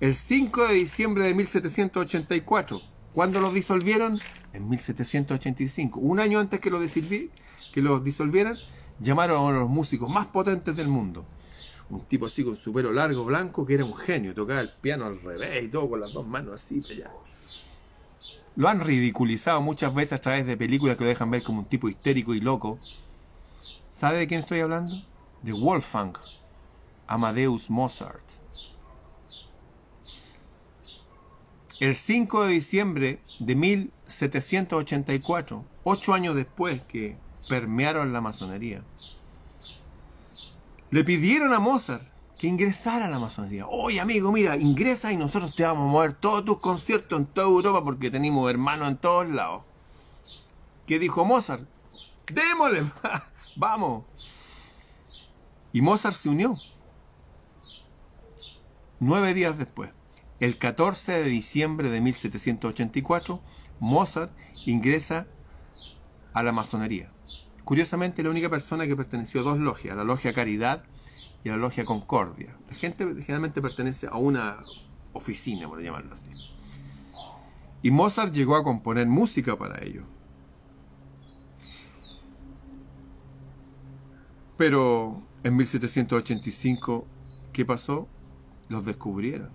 El 0.00 0.16
5 0.16 0.66
de 0.66 0.74
diciembre 0.74 1.26
de 1.26 1.34
1784, 1.34 2.82
¿cuándo 3.14 3.40
los 3.40 3.54
disolvieron? 3.54 4.18
En 4.52 4.68
1785, 4.68 6.00
un 6.00 6.18
año 6.18 6.40
antes 6.40 6.58
que 6.58 6.70
lo, 6.72 6.80
que 6.80 7.82
los 7.82 8.02
disolvieran, 8.02 8.56
llamaron 8.98 9.54
a 9.54 9.60
los 9.60 9.70
músicos 9.70 10.10
más 10.10 10.26
potentes 10.26 10.74
del 10.74 10.88
mundo. 10.88 11.24
Un 11.92 12.00
tipo 12.06 12.26
así 12.26 12.42
con 12.42 12.56
su 12.56 12.72
pelo 12.72 12.92
largo, 12.92 13.24
blanco, 13.24 13.64
que 13.64 13.74
era 13.74 13.84
un 13.84 13.94
genio, 13.94 14.34
tocaba 14.34 14.60
el 14.60 14.70
piano 14.70 15.04
al 15.04 15.20
revés 15.20 15.64
y 15.64 15.68
todo 15.68 15.90
con 15.90 16.00
las 16.00 16.12
dos 16.12 16.26
manos 16.26 16.54
así, 16.54 16.82
allá. 16.90 17.12
Lo 18.56 18.68
han 18.68 18.80
ridiculizado 18.80 19.60
muchas 19.60 19.94
veces 19.94 20.14
a 20.14 20.20
través 20.20 20.46
de 20.46 20.56
películas 20.56 20.96
que 20.96 21.04
lo 21.04 21.08
dejan 21.08 21.30
ver 21.30 21.44
como 21.44 21.60
un 21.60 21.66
tipo 21.66 21.88
histérico 21.88 22.34
y 22.34 22.40
loco, 22.40 22.80
¿Sabe 23.92 24.18
de 24.18 24.26
quién 24.26 24.40
estoy 24.40 24.58
hablando? 24.60 24.94
De 25.42 25.52
Wolfgang 25.52 26.14
Amadeus 27.06 27.70
Mozart. 27.70 28.24
El 31.78 31.94
5 31.94 32.46
de 32.46 32.52
diciembre 32.52 33.20
de 33.38 33.54
1784, 33.54 35.64
ocho 35.84 36.14
años 36.14 36.34
después 36.34 36.80
que 36.84 37.18
permearon 37.48 38.14
la 38.14 38.22
masonería, 38.22 38.82
le 40.92 41.04
pidieron 41.04 41.54
a 41.54 41.58
Mozart 41.58 42.04
que 42.38 42.46
ingresara 42.46 43.06
a 43.06 43.08
la 43.08 43.18
masonería. 43.18 43.66
Oye, 43.66 43.98
amigo, 43.98 44.30
mira, 44.30 44.58
ingresa 44.58 45.10
y 45.10 45.16
nosotros 45.16 45.56
te 45.56 45.64
vamos 45.64 45.88
a 45.88 45.90
mover 45.90 46.12
todos 46.12 46.44
tus 46.44 46.58
conciertos 46.58 47.18
en 47.18 47.24
toda 47.24 47.46
Europa 47.46 47.82
porque 47.82 48.10
tenemos 48.10 48.48
hermanos 48.50 48.88
en 48.88 48.98
todos 48.98 49.26
lados. 49.26 49.62
¿Qué 50.86 50.98
dijo 50.98 51.24
Mozart? 51.24 51.62
Démosle. 52.26 52.84
Vamos. 53.56 54.04
Y 55.72 55.80
Mozart 55.80 56.14
se 56.14 56.28
unió. 56.28 56.56
Nueve 59.00 59.32
días 59.32 59.56
después, 59.56 59.90
el 60.40 60.58
14 60.58 61.12
de 61.12 61.24
diciembre 61.24 61.88
de 61.88 62.02
1784, 62.02 63.40
Mozart 63.80 64.32
ingresa 64.66 65.26
a 66.34 66.42
la 66.42 66.52
masonería. 66.52 67.10
Curiosamente, 67.64 68.22
la 68.22 68.30
única 68.30 68.48
persona 68.48 68.86
que 68.86 68.96
perteneció 68.96 69.40
a 69.40 69.44
dos 69.44 69.58
logias, 69.58 69.96
la 69.96 70.04
logia 70.04 70.34
Caridad 70.34 70.84
y 71.44 71.48
la 71.48 71.56
logia 71.56 71.84
Concordia. 71.84 72.56
La 72.68 72.74
gente 72.74 73.04
generalmente 73.20 73.62
pertenece 73.62 74.06
a 74.06 74.16
una 74.16 74.58
oficina, 75.12 75.68
por 75.68 75.82
llamarlo 75.82 76.12
así. 76.12 76.30
Y 77.82 77.90
Mozart 77.90 78.32
llegó 78.32 78.56
a 78.56 78.64
componer 78.64 79.06
música 79.06 79.56
para 79.56 79.82
ellos. 79.84 80.04
Pero 84.56 85.22
en 85.42 85.56
1785, 85.56 87.04
¿qué 87.52 87.64
pasó? 87.64 88.08
Los 88.68 88.84
descubrieron. 88.84 89.50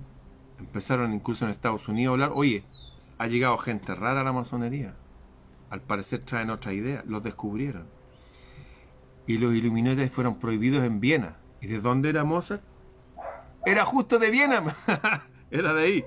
Empezaron 0.60 1.14
incluso 1.14 1.46
en 1.46 1.52
Estados 1.52 1.88
Unidos 1.88 2.12
a 2.12 2.14
hablar, 2.14 2.32
oye, 2.34 2.64
ha 3.20 3.28
llegado 3.28 3.58
gente 3.58 3.96
rara 3.96 4.22
a 4.22 4.24
la 4.24 4.34
masonería. 4.34 4.96
Al 5.70 5.82
parecer 5.82 6.20
traen 6.20 6.50
otra 6.50 6.74
idea. 6.74 7.04
Los 7.08 7.24
descubrieron. 7.24 7.97
Y 9.28 9.38
los 9.38 9.54
iluminantes 9.54 10.12
fueron 10.12 10.40
prohibidos 10.40 10.84
en 10.84 11.00
Viena. 11.00 11.38
¿Y 11.62 11.68
de 11.68 11.80
dónde 11.80 12.10
era 12.10 12.24
Mozart? 12.24 12.64
Era 13.66 13.86
justo 13.86 14.18
de 14.18 14.32
Viena. 14.32 14.76
era 15.52 15.74
de 15.74 15.84
ahí. 15.84 16.06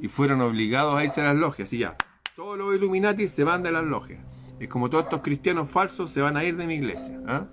Y 0.00 0.08
fueron 0.08 0.40
obligados 0.40 0.98
a 0.98 1.04
irse 1.04 1.20
a 1.20 1.24
las 1.24 1.36
logias. 1.36 1.72
Y 1.72 1.78
ya, 1.78 1.96
todos 2.34 2.58
los 2.58 2.74
Illuminati 2.74 3.28
se 3.28 3.44
van 3.44 3.62
de 3.62 3.72
las 3.72 3.84
logias. 3.84 4.20
Es 4.58 4.68
como 4.68 4.90
todos 4.90 5.04
estos 5.04 5.22
cristianos 5.22 5.70
falsos 5.70 6.10
se 6.10 6.20
van 6.20 6.36
a 6.36 6.44
ir 6.44 6.56
de 6.56 6.66
mi 6.66 6.74
iglesia. 6.74 7.20
¿ah? 7.26 7.46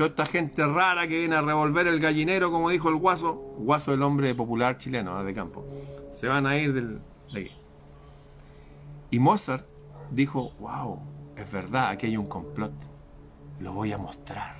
toda 0.00 0.08
esta 0.08 0.24
gente 0.24 0.66
rara 0.66 1.06
que 1.06 1.18
viene 1.18 1.36
a 1.36 1.42
revolver 1.42 1.86
el 1.86 2.00
gallinero, 2.00 2.50
como 2.50 2.70
dijo 2.70 2.88
el 2.88 2.94
guaso, 2.96 3.34
guaso 3.58 3.92
el 3.92 4.02
hombre 4.02 4.34
popular 4.34 4.78
chileno 4.78 5.20
¿eh? 5.20 5.24
de 5.24 5.34
campo, 5.34 5.62
se 6.10 6.26
van 6.26 6.46
a 6.46 6.56
ir 6.56 6.72
del, 6.72 7.00
de 7.34 7.40
aquí. 7.40 7.50
Y 9.10 9.18
Mozart 9.18 9.66
dijo, 10.10 10.52
wow, 10.58 11.00
es 11.40 11.50
verdad, 11.50 11.88
aquí 11.88 12.06
hay 12.06 12.16
un 12.16 12.26
complot, 12.26 12.72
lo 13.60 13.72
voy 13.72 13.92
a 13.92 13.98
mostrar. 13.98 14.56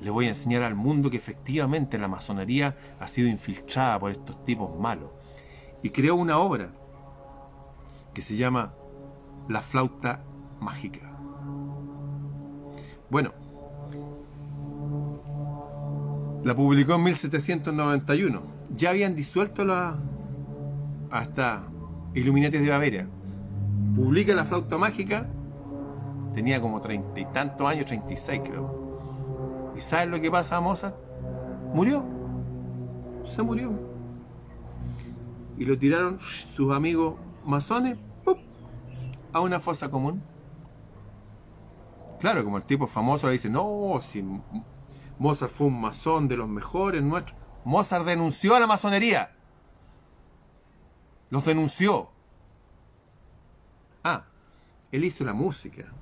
Le 0.00 0.10
voy 0.10 0.26
a 0.26 0.28
enseñar 0.28 0.62
al 0.62 0.76
mundo 0.76 1.10
que 1.10 1.16
efectivamente 1.16 1.98
la 1.98 2.06
masonería 2.06 2.76
ha 3.00 3.08
sido 3.08 3.28
infiltrada 3.28 3.98
por 3.98 4.12
estos 4.12 4.44
tipos 4.44 4.78
malos. 4.78 5.10
Y 5.82 5.90
creó 5.90 6.14
una 6.14 6.38
obra 6.38 6.70
que 8.14 8.22
se 8.22 8.36
llama 8.36 8.74
La 9.48 9.60
flauta 9.60 10.22
mágica. 10.60 11.12
Bueno, 13.10 13.32
la 16.44 16.54
publicó 16.54 16.94
en 16.94 17.04
1791. 17.04 18.42
Ya 18.76 18.90
habían 18.90 19.14
disuelto 19.14 19.64
la 19.64 19.98
hasta 21.10 21.64
Illuminati 22.14 22.58
de 22.58 22.70
Baviera. 22.70 23.06
Publica 23.96 24.34
la 24.34 24.44
flauta 24.44 24.78
mágica. 24.78 25.28
Tenía 26.32 26.60
como 26.60 26.80
treinta 26.80 27.18
y 27.18 27.26
tantos 27.26 27.66
años, 27.66 27.86
36 27.86 28.42
creo. 28.44 29.72
¿Y 29.76 29.80
sabes 29.80 30.08
lo 30.08 30.20
que 30.20 30.30
pasa 30.30 30.56
a 30.56 30.60
Mozart? 30.60 30.96
Murió. 31.72 32.04
Se 33.24 33.42
murió. 33.42 33.72
Y 35.56 35.64
lo 35.64 35.78
tiraron 35.78 36.18
sus 36.18 36.72
amigos 36.72 37.16
masones 37.44 37.98
a 39.32 39.40
una 39.40 39.60
fosa 39.60 39.90
común. 39.90 40.22
Claro, 42.20 42.44
como 42.44 42.56
el 42.56 42.64
tipo 42.64 42.86
famoso 42.86 43.26
le 43.26 43.34
dice, 43.34 43.48
no, 43.48 44.00
si 44.02 44.24
Mozart 45.18 45.52
fue 45.52 45.66
un 45.68 45.80
masón 45.80 46.28
de 46.28 46.36
los 46.36 46.48
mejores 46.48 47.02
nuestros. 47.02 47.38
Mozart 47.64 48.04
denunció 48.04 48.54
a 48.54 48.60
la 48.60 48.66
masonería. 48.66 49.32
Los 51.30 51.44
denunció. 51.44 52.08
Ah, 54.02 54.24
él 54.90 55.04
hizo 55.04 55.24
la 55.24 55.34
música. 55.34 55.92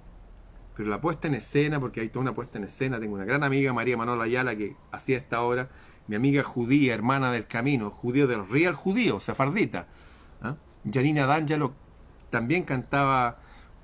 Pero 0.77 0.91
la 0.91 1.01
puesta 1.01 1.27
en 1.27 1.35
escena, 1.35 1.81
porque 1.81 2.01
hay 2.01 2.09
toda 2.11 2.21
una 2.23 2.35
puesta 2.35 2.59
en 2.59 2.65
escena, 2.65 3.01
tengo 3.01 3.15
una 3.15 3.25
gran 3.25 3.43
amiga, 3.43 3.73
María 3.73 3.97
Manola 3.97 4.25
Ayala, 4.25 4.55
que 4.57 4.77
hacía 4.93 5.17
esta 5.17 5.41
obra, 5.43 5.71
mi 6.07 6.17
amiga 6.17 6.43
judía, 6.43 6.93
hermana 6.93 7.33
del 7.33 7.47
camino, 7.47 7.91
judío 7.91 8.27
del 8.27 8.47
real 8.47 8.75
judío, 8.75 9.19
sefardita. 9.19 9.87
¿ah? 10.43 10.57
Janina 10.91 11.27
D'Angelo 11.27 11.73
también 12.31 12.65
cantaba 12.65 13.39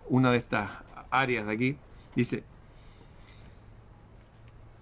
una 0.08 0.30
de 0.30 0.38
estas 0.38 0.70
áreas 1.10 1.46
de 1.46 1.52
aquí. 1.52 1.76
Dice, 2.14 2.44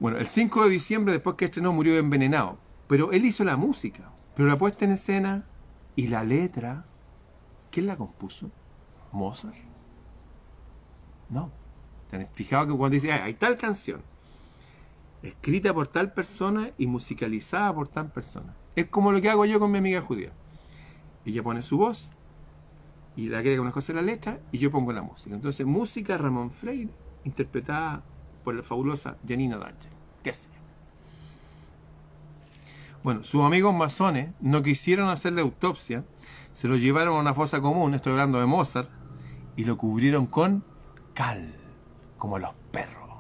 Bueno, 0.01 0.19
el 0.19 0.27
5 0.27 0.65
de 0.65 0.71
diciembre, 0.71 1.13
después 1.13 1.37
que 1.37 1.61
no 1.61 1.73
murió 1.73 1.97
envenenado. 1.97 2.59
Pero 2.89 3.13
él 3.13 3.25
hizo 3.25 3.45
la 3.45 3.57
música. 3.57 4.11
Pero 4.35 4.49
la 4.49 4.57
puesta 4.57 4.85
en 4.85 4.91
escena 4.91 5.45
y 5.95 6.09
la 6.09 6.25
letra, 6.25 6.85
¿quién 7.71 7.87
la 7.87 7.97
compuso? 7.97 8.51
¿Mozart? 9.13 9.55
No. 11.29 11.60
¿Te 12.11 12.27
fijado 12.27 12.67
que 12.67 12.77
cuando 12.77 12.95
dice, 12.95 13.13
hay 13.13 13.35
tal 13.35 13.57
canción, 13.57 14.03
escrita 15.23 15.73
por 15.73 15.87
tal 15.87 16.13
persona 16.13 16.71
y 16.77 16.89
musicalizada 16.89 17.73
por 17.73 17.87
tal 17.87 18.11
persona? 18.11 18.53
Es 18.75 18.87
como 18.87 19.13
lo 19.13 19.21
que 19.21 19.31
hago 19.31 19.45
yo 19.45 19.61
con 19.61 19.71
mi 19.71 19.79
amiga 19.79 20.01
judía. 20.01 20.33
Ella 21.25 21.43
pone 21.43 21.63
su 21.63 21.79
voz 21.79 22.11
y 23.15 23.29
le 23.29 23.37
agrega 23.37 23.63
una 23.63 23.71
cosa 23.71 23.93
en 23.93 23.97
la 23.97 24.03
letra 24.03 24.41
y 24.51 24.59
yo 24.59 24.73
pongo 24.73 24.93
la 24.93 25.03
música. 25.03 25.37
Entonces, 25.37 25.65
música 25.67 26.19
Ramón 26.19 26.51
Freire, 26.51 26.91
interpretada 27.25 28.03
por 28.43 28.57
la 28.57 28.63
fabulosa 28.65 29.17
Janina 29.27 29.57
D'Angelo. 29.57 29.95
¿Qué 30.25 30.33
sé 30.33 30.49
Bueno, 33.05 33.23
sus 33.23 33.45
amigos 33.45 33.73
masones 33.73 34.31
no 34.41 34.63
quisieron 34.63 35.09
hacerle 35.09 35.43
autopsia, 35.43 36.05
se 36.53 36.67
lo 36.67 36.77
llevaron 36.77 37.17
a 37.17 37.21
una 37.21 37.35
fosa 37.35 37.61
común, 37.61 37.95
estoy 37.95 38.13
hablando 38.13 38.41
de 38.41 38.47
Mozart, 38.47 38.91
y 39.57 39.65
lo 39.65 39.77
cubrieron 39.77 40.27
con 40.27 40.65
cal, 41.15 41.60
como 42.21 42.39
los 42.39 42.53
perros. 42.71 43.11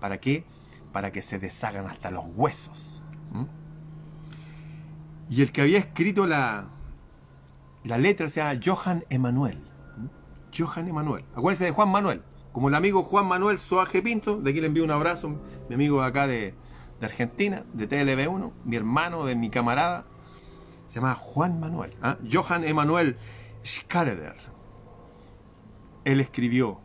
¿Para 0.00 0.18
qué? 0.18 0.44
Para 0.90 1.12
que 1.12 1.22
se 1.22 1.38
deshagan 1.38 1.86
hasta 1.86 2.10
los 2.10 2.24
huesos. 2.34 3.04
Y 5.30 5.42
el 5.42 5.52
que 5.52 5.60
había 5.60 5.78
escrito 5.78 6.26
la, 6.26 6.66
la 7.84 7.98
letra 7.98 8.28
se 8.28 8.40
llama 8.40 8.60
Johann 8.62 9.04
Emanuel. 9.08 9.58
Johann 10.56 10.88
Emanuel. 10.88 11.24
Acuérdense 11.36 11.66
de 11.66 11.70
Juan 11.70 11.90
Manuel. 11.90 12.22
Como 12.52 12.68
el 12.68 12.74
amigo 12.74 13.02
Juan 13.02 13.26
Manuel 13.26 13.58
Soaje 13.58 14.02
Pinto, 14.02 14.40
de 14.40 14.50
aquí 14.50 14.60
le 14.60 14.66
envío 14.66 14.84
un 14.84 14.90
abrazo, 14.90 15.38
mi 15.68 15.74
amigo 15.74 16.02
de 16.02 16.06
acá 16.06 16.26
de, 16.26 16.54
Argentina, 17.00 17.64
de 17.72 17.88
TLB1, 17.88 18.52
mi 18.64 18.76
hermano, 18.76 19.24
de 19.24 19.34
mi 19.34 19.50
camarada, 19.50 20.04
se 20.86 21.00
llama 21.00 21.14
Juan 21.14 21.60
Manuel. 21.60 21.96
¿ah? 22.02 22.16
Johann 22.30 22.64
Emanuel 22.64 23.16
Schrader. 23.64 24.36
Él 26.04 26.20
escribió 26.20 26.80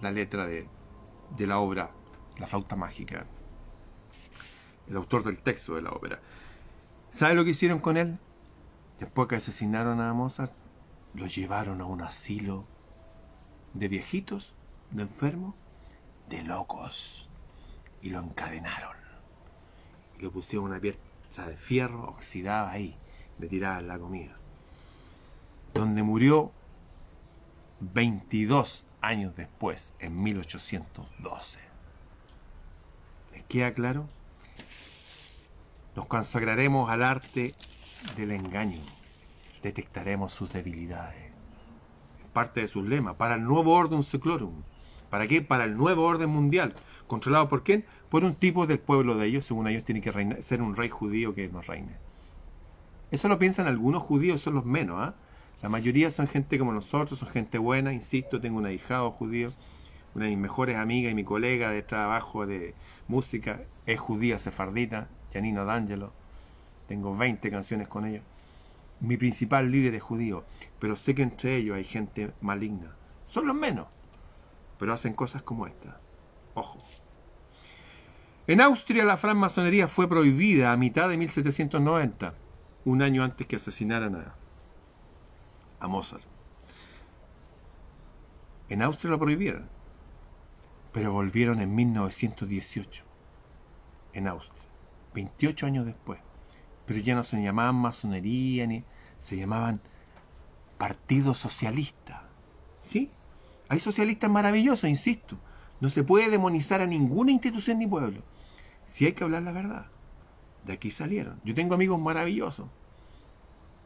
la 0.00 0.10
letra 0.10 0.46
de, 0.46 0.68
de 1.36 1.46
la 1.46 1.58
obra 1.58 1.90
La 2.38 2.46
flauta 2.46 2.76
mágica. 2.76 3.26
El 4.88 4.96
autor 4.96 5.24
del 5.24 5.40
texto 5.40 5.74
de 5.74 5.82
la 5.82 5.90
obra. 5.90 6.20
¿Sabe 7.10 7.34
lo 7.34 7.44
que 7.44 7.50
hicieron 7.50 7.78
con 7.78 7.96
él? 7.96 8.18
Después 9.00 9.28
que 9.28 9.36
asesinaron 9.36 10.00
a 10.00 10.12
Mozart, 10.12 10.52
lo 11.14 11.26
llevaron 11.26 11.80
a 11.80 11.86
un 11.86 12.02
asilo 12.02 12.64
de 13.74 13.88
viejitos, 13.88 14.54
de 14.90 15.02
enfermos, 15.02 15.54
de 16.28 16.42
locos. 16.44 17.28
Y 18.02 18.10
lo 18.10 18.20
encadenaron. 18.20 18.96
Y 20.18 20.22
lo 20.22 20.30
pusieron 20.30 20.66
una 20.66 20.80
pieza 20.80 21.46
de 21.46 21.56
fierro 21.56 22.08
oxidada 22.08 22.70
ahí, 22.70 22.96
de 23.38 23.48
tirar 23.48 23.82
la 23.82 23.98
comida. 23.98 24.36
Donde 25.74 26.02
murió 26.02 26.52
22 27.80 28.85
años 29.06 29.36
después, 29.36 29.94
en 29.98 30.22
1812. 30.22 31.60
¿Les 33.32 33.42
queda 33.44 33.72
claro? 33.72 34.08
Nos 35.94 36.06
consagraremos 36.06 36.90
al 36.90 37.02
arte 37.02 37.54
del 38.16 38.32
engaño. 38.32 38.80
Detectaremos 39.62 40.32
sus 40.32 40.52
debilidades 40.52 41.26
parte 42.36 42.60
de 42.60 42.68
sus 42.68 42.86
lemas, 42.86 43.16
para 43.16 43.36
el 43.36 43.44
nuevo 43.44 43.72
orden 43.72 44.02
seclorum. 44.02 44.56
¿Para 45.08 45.26
qué? 45.26 45.40
Para 45.40 45.64
el 45.64 45.74
nuevo 45.74 46.04
orden 46.04 46.28
mundial. 46.28 46.74
¿Controlado 47.06 47.48
por 47.48 47.62
quién? 47.62 47.86
Por 48.10 48.24
un 48.24 48.34
tipo 48.34 48.66
del 48.66 48.78
pueblo 48.78 49.16
de 49.16 49.26
ellos, 49.26 49.46
según 49.46 49.66
ellos 49.68 49.84
tiene 49.84 50.02
que 50.02 50.42
ser 50.42 50.60
un 50.60 50.76
rey 50.76 50.90
judío 50.90 51.34
que 51.34 51.48
nos 51.48 51.66
reine. 51.66 51.96
Eso 53.10 53.28
lo 53.28 53.38
piensan 53.38 53.66
algunos 53.66 54.02
judíos, 54.02 54.42
son 54.42 54.54
los 54.54 54.66
menos. 54.66 54.98
¿ah? 55.00 55.14
La 55.62 55.68
mayoría 55.68 56.10
son 56.10 56.28
gente 56.28 56.58
como 56.58 56.72
nosotros, 56.72 57.18
son 57.18 57.28
gente 57.28 57.58
buena, 57.58 57.92
insisto, 57.92 58.40
tengo 58.40 58.58
un 58.58 58.66
ahijado 58.66 59.10
judío, 59.10 59.52
una 60.14 60.26
de 60.26 60.30
mis 60.30 60.38
mejores 60.38 60.76
amigas 60.76 61.12
y 61.12 61.14
mi 61.14 61.24
colega 61.24 61.70
de 61.70 61.82
trabajo 61.82 62.46
de 62.46 62.74
música 63.08 63.62
es 63.86 63.98
judía 63.98 64.38
sefardita, 64.38 65.08
Janina 65.32 65.64
D'Angelo. 65.64 66.12
Tengo 66.88 67.16
20 67.16 67.50
canciones 67.50 67.88
con 67.88 68.06
ella 68.06 68.22
mi 69.00 69.16
principal 69.16 69.70
líder 69.70 69.94
es 69.94 70.02
judío, 70.02 70.44
pero 70.78 70.96
sé 70.96 71.14
que 71.14 71.22
entre 71.22 71.56
ellos 71.56 71.76
hay 71.76 71.84
gente 71.84 72.32
maligna. 72.40 72.94
Son 73.26 73.46
los 73.46 73.56
menos, 73.56 73.86
pero 74.78 74.92
hacen 74.92 75.12
cosas 75.12 75.42
como 75.42 75.66
esta. 75.66 76.00
Ojo. 76.54 76.78
En 78.46 78.60
Austria 78.60 79.04
la 79.04 79.16
francmasonería 79.16 79.88
fue 79.88 80.08
prohibida 80.08 80.72
a 80.72 80.76
mitad 80.76 81.08
de 81.08 81.16
1790, 81.16 82.34
un 82.84 83.02
año 83.02 83.24
antes 83.24 83.46
que 83.46 83.56
asesinaran 83.56 84.14
a, 84.14 84.34
a 85.80 85.88
Mozart. 85.88 86.24
En 88.68 88.82
Austria 88.82 89.10
lo 89.10 89.18
prohibieron, 89.18 89.68
pero 90.92 91.12
volvieron 91.12 91.60
en 91.60 91.74
1918, 91.74 93.04
en 94.12 94.28
Austria, 94.28 94.62
28 95.14 95.66
años 95.66 95.86
después 95.86 96.20
pero 96.86 97.00
ya 97.00 97.14
no 97.14 97.24
se 97.24 97.42
llamaban 97.42 97.74
masonería 97.74 98.66
ni 98.66 98.84
se 99.18 99.36
llamaban 99.36 99.80
Partido 100.78 101.34
Socialista. 101.34 102.22
¿Sí? 102.80 103.10
Hay 103.68 103.80
socialistas 103.80 104.30
maravillosos, 104.30 104.88
insisto. 104.88 105.36
No 105.80 105.90
se 105.90 106.04
puede 106.04 106.30
demonizar 106.30 106.80
a 106.80 106.86
ninguna 106.86 107.32
institución 107.32 107.80
ni 107.80 107.86
pueblo. 107.86 108.22
Si 108.86 109.04
hay 109.04 109.12
que 109.12 109.24
hablar 109.24 109.42
la 109.42 109.52
verdad. 109.52 109.86
De 110.64 110.74
aquí 110.74 110.90
salieron. 110.90 111.40
Yo 111.44 111.54
tengo 111.54 111.74
amigos 111.74 112.00
maravillosos. 112.00 112.68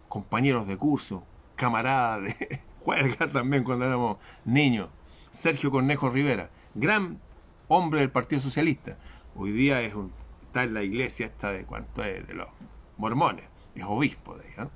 Compañeros 0.09 0.67
de 0.67 0.77
curso, 0.77 1.25
camaradas 1.61 2.23
de 2.23 2.61
juerga 2.81 3.29
también 3.29 3.65
cuando 3.65 3.85
éramos 3.85 4.17
niños. 4.47 4.89
Sergio 5.31 5.71
Cornejo 5.71 6.09
Rivera, 6.09 6.49
gran 6.75 7.21
hombre 7.69 8.01
del 8.01 8.11
Partido 8.11 8.41
Socialista. 8.41 8.97
Hoy 9.37 9.53
día 9.53 9.83
está 9.83 10.65
en 10.65 10.73
la 10.73 10.83
iglesia 10.83 11.27
esta 11.27 11.53
de 11.53 11.65
cuánto 11.65 12.03
es, 12.03 12.27
de 12.27 12.33
los 12.33 12.49
mormones, 12.97 13.45
es 13.75 13.85
obispo 13.87 14.39
de 14.39 14.51
ella. 14.51 14.71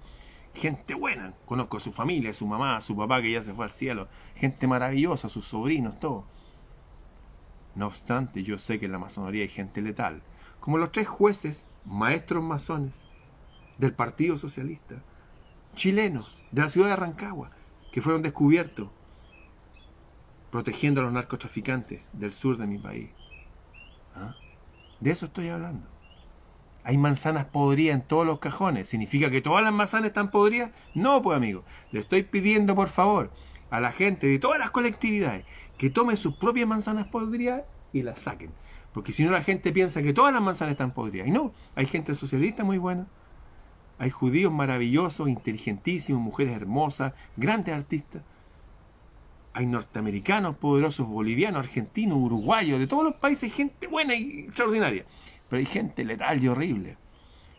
Gente 0.52 0.94
buena, 0.94 1.32
conozco 1.46 1.78
a 1.78 1.80
su 1.80 1.90
familia, 1.90 2.34
su 2.34 2.46
mamá, 2.46 2.80
su 2.82 2.94
papá 2.94 3.22
que 3.22 3.32
ya 3.32 3.42
se 3.42 3.54
fue 3.54 3.64
al 3.64 3.72
cielo, 3.72 4.06
gente 4.36 4.66
maravillosa, 4.66 5.30
sus 5.30 5.46
sobrinos, 5.46 5.98
todo. 5.98 6.26
No 7.74 7.86
obstante, 7.86 8.42
yo 8.44 8.58
sé 8.58 8.78
que 8.78 8.86
en 8.86 8.92
la 8.92 8.98
masonería 8.98 9.42
hay 9.42 9.48
gente 9.48 9.80
letal, 9.80 10.22
como 10.60 10.76
los 10.76 10.92
tres 10.92 11.08
jueces, 11.08 11.66
maestros 11.86 12.44
masones 12.44 13.08
del 13.78 13.94
Partido 13.94 14.36
Socialista, 14.36 15.02
chilenos 15.74 16.42
de 16.50 16.62
la 16.62 16.68
ciudad 16.68 16.88
de 16.88 16.96
Rancagua, 16.96 17.50
que 17.92 18.02
fueron 18.02 18.22
descubiertos 18.22 18.88
protegiendo 20.50 21.00
a 21.00 21.04
los 21.04 21.12
narcotraficantes 21.12 22.00
del 22.12 22.32
sur 22.32 22.56
de 22.56 22.66
mi 22.66 22.78
país. 22.78 23.10
¿Ah? 24.14 24.36
De 25.00 25.10
eso 25.10 25.26
estoy 25.26 25.48
hablando. 25.48 25.88
Hay 26.84 26.98
manzanas 26.98 27.46
podridas 27.46 27.96
en 27.96 28.02
todos 28.02 28.26
los 28.26 28.38
cajones. 28.38 28.88
¿Significa 28.88 29.30
que 29.30 29.40
todas 29.40 29.64
las 29.64 29.72
manzanas 29.72 30.08
están 30.08 30.30
podridas? 30.30 30.70
No, 30.94 31.22
pues 31.22 31.36
amigo. 31.36 31.64
Le 31.90 32.00
estoy 32.00 32.22
pidiendo, 32.22 32.74
por 32.74 32.88
favor, 32.88 33.32
a 33.70 33.80
la 33.80 33.90
gente 33.90 34.26
de 34.26 34.38
todas 34.38 34.58
las 34.58 34.70
colectividades 34.70 35.44
que 35.78 35.90
tomen 35.90 36.16
sus 36.16 36.36
propias 36.36 36.68
manzanas 36.68 37.08
podridas 37.08 37.62
y 37.92 38.02
las 38.02 38.20
saquen. 38.20 38.52
Porque 38.92 39.12
si 39.12 39.24
no 39.24 39.32
la 39.32 39.42
gente 39.42 39.72
piensa 39.72 40.02
que 40.02 40.12
todas 40.12 40.32
las 40.32 40.42
manzanas 40.42 40.72
están 40.72 40.92
podridas. 40.92 41.26
Y 41.26 41.32
no, 41.32 41.52
hay 41.74 41.86
gente 41.86 42.14
socialista 42.14 42.62
muy 42.62 42.78
buena. 42.78 43.08
Hay 43.98 44.10
judíos 44.10 44.52
maravillosos, 44.52 45.28
inteligentísimos, 45.28 46.20
mujeres 46.20 46.56
hermosas, 46.56 47.12
grandes 47.36 47.74
artistas. 47.74 48.22
Hay 49.52 49.66
norteamericanos 49.66 50.56
poderosos, 50.56 51.08
bolivianos, 51.08 51.60
argentinos, 51.60 52.18
uruguayos, 52.18 52.80
de 52.80 52.88
todos 52.88 53.04
los 53.04 53.14
países, 53.14 53.52
gente 53.52 53.86
buena 53.86 54.14
y 54.14 54.40
extraordinaria. 54.40 55.04
Pero 55.48 55.60
hay 55.60 55.66
gente 55.66 56.04
letal 56.04 56.42
y 56.42 56.48
horrible. 56.48 56.96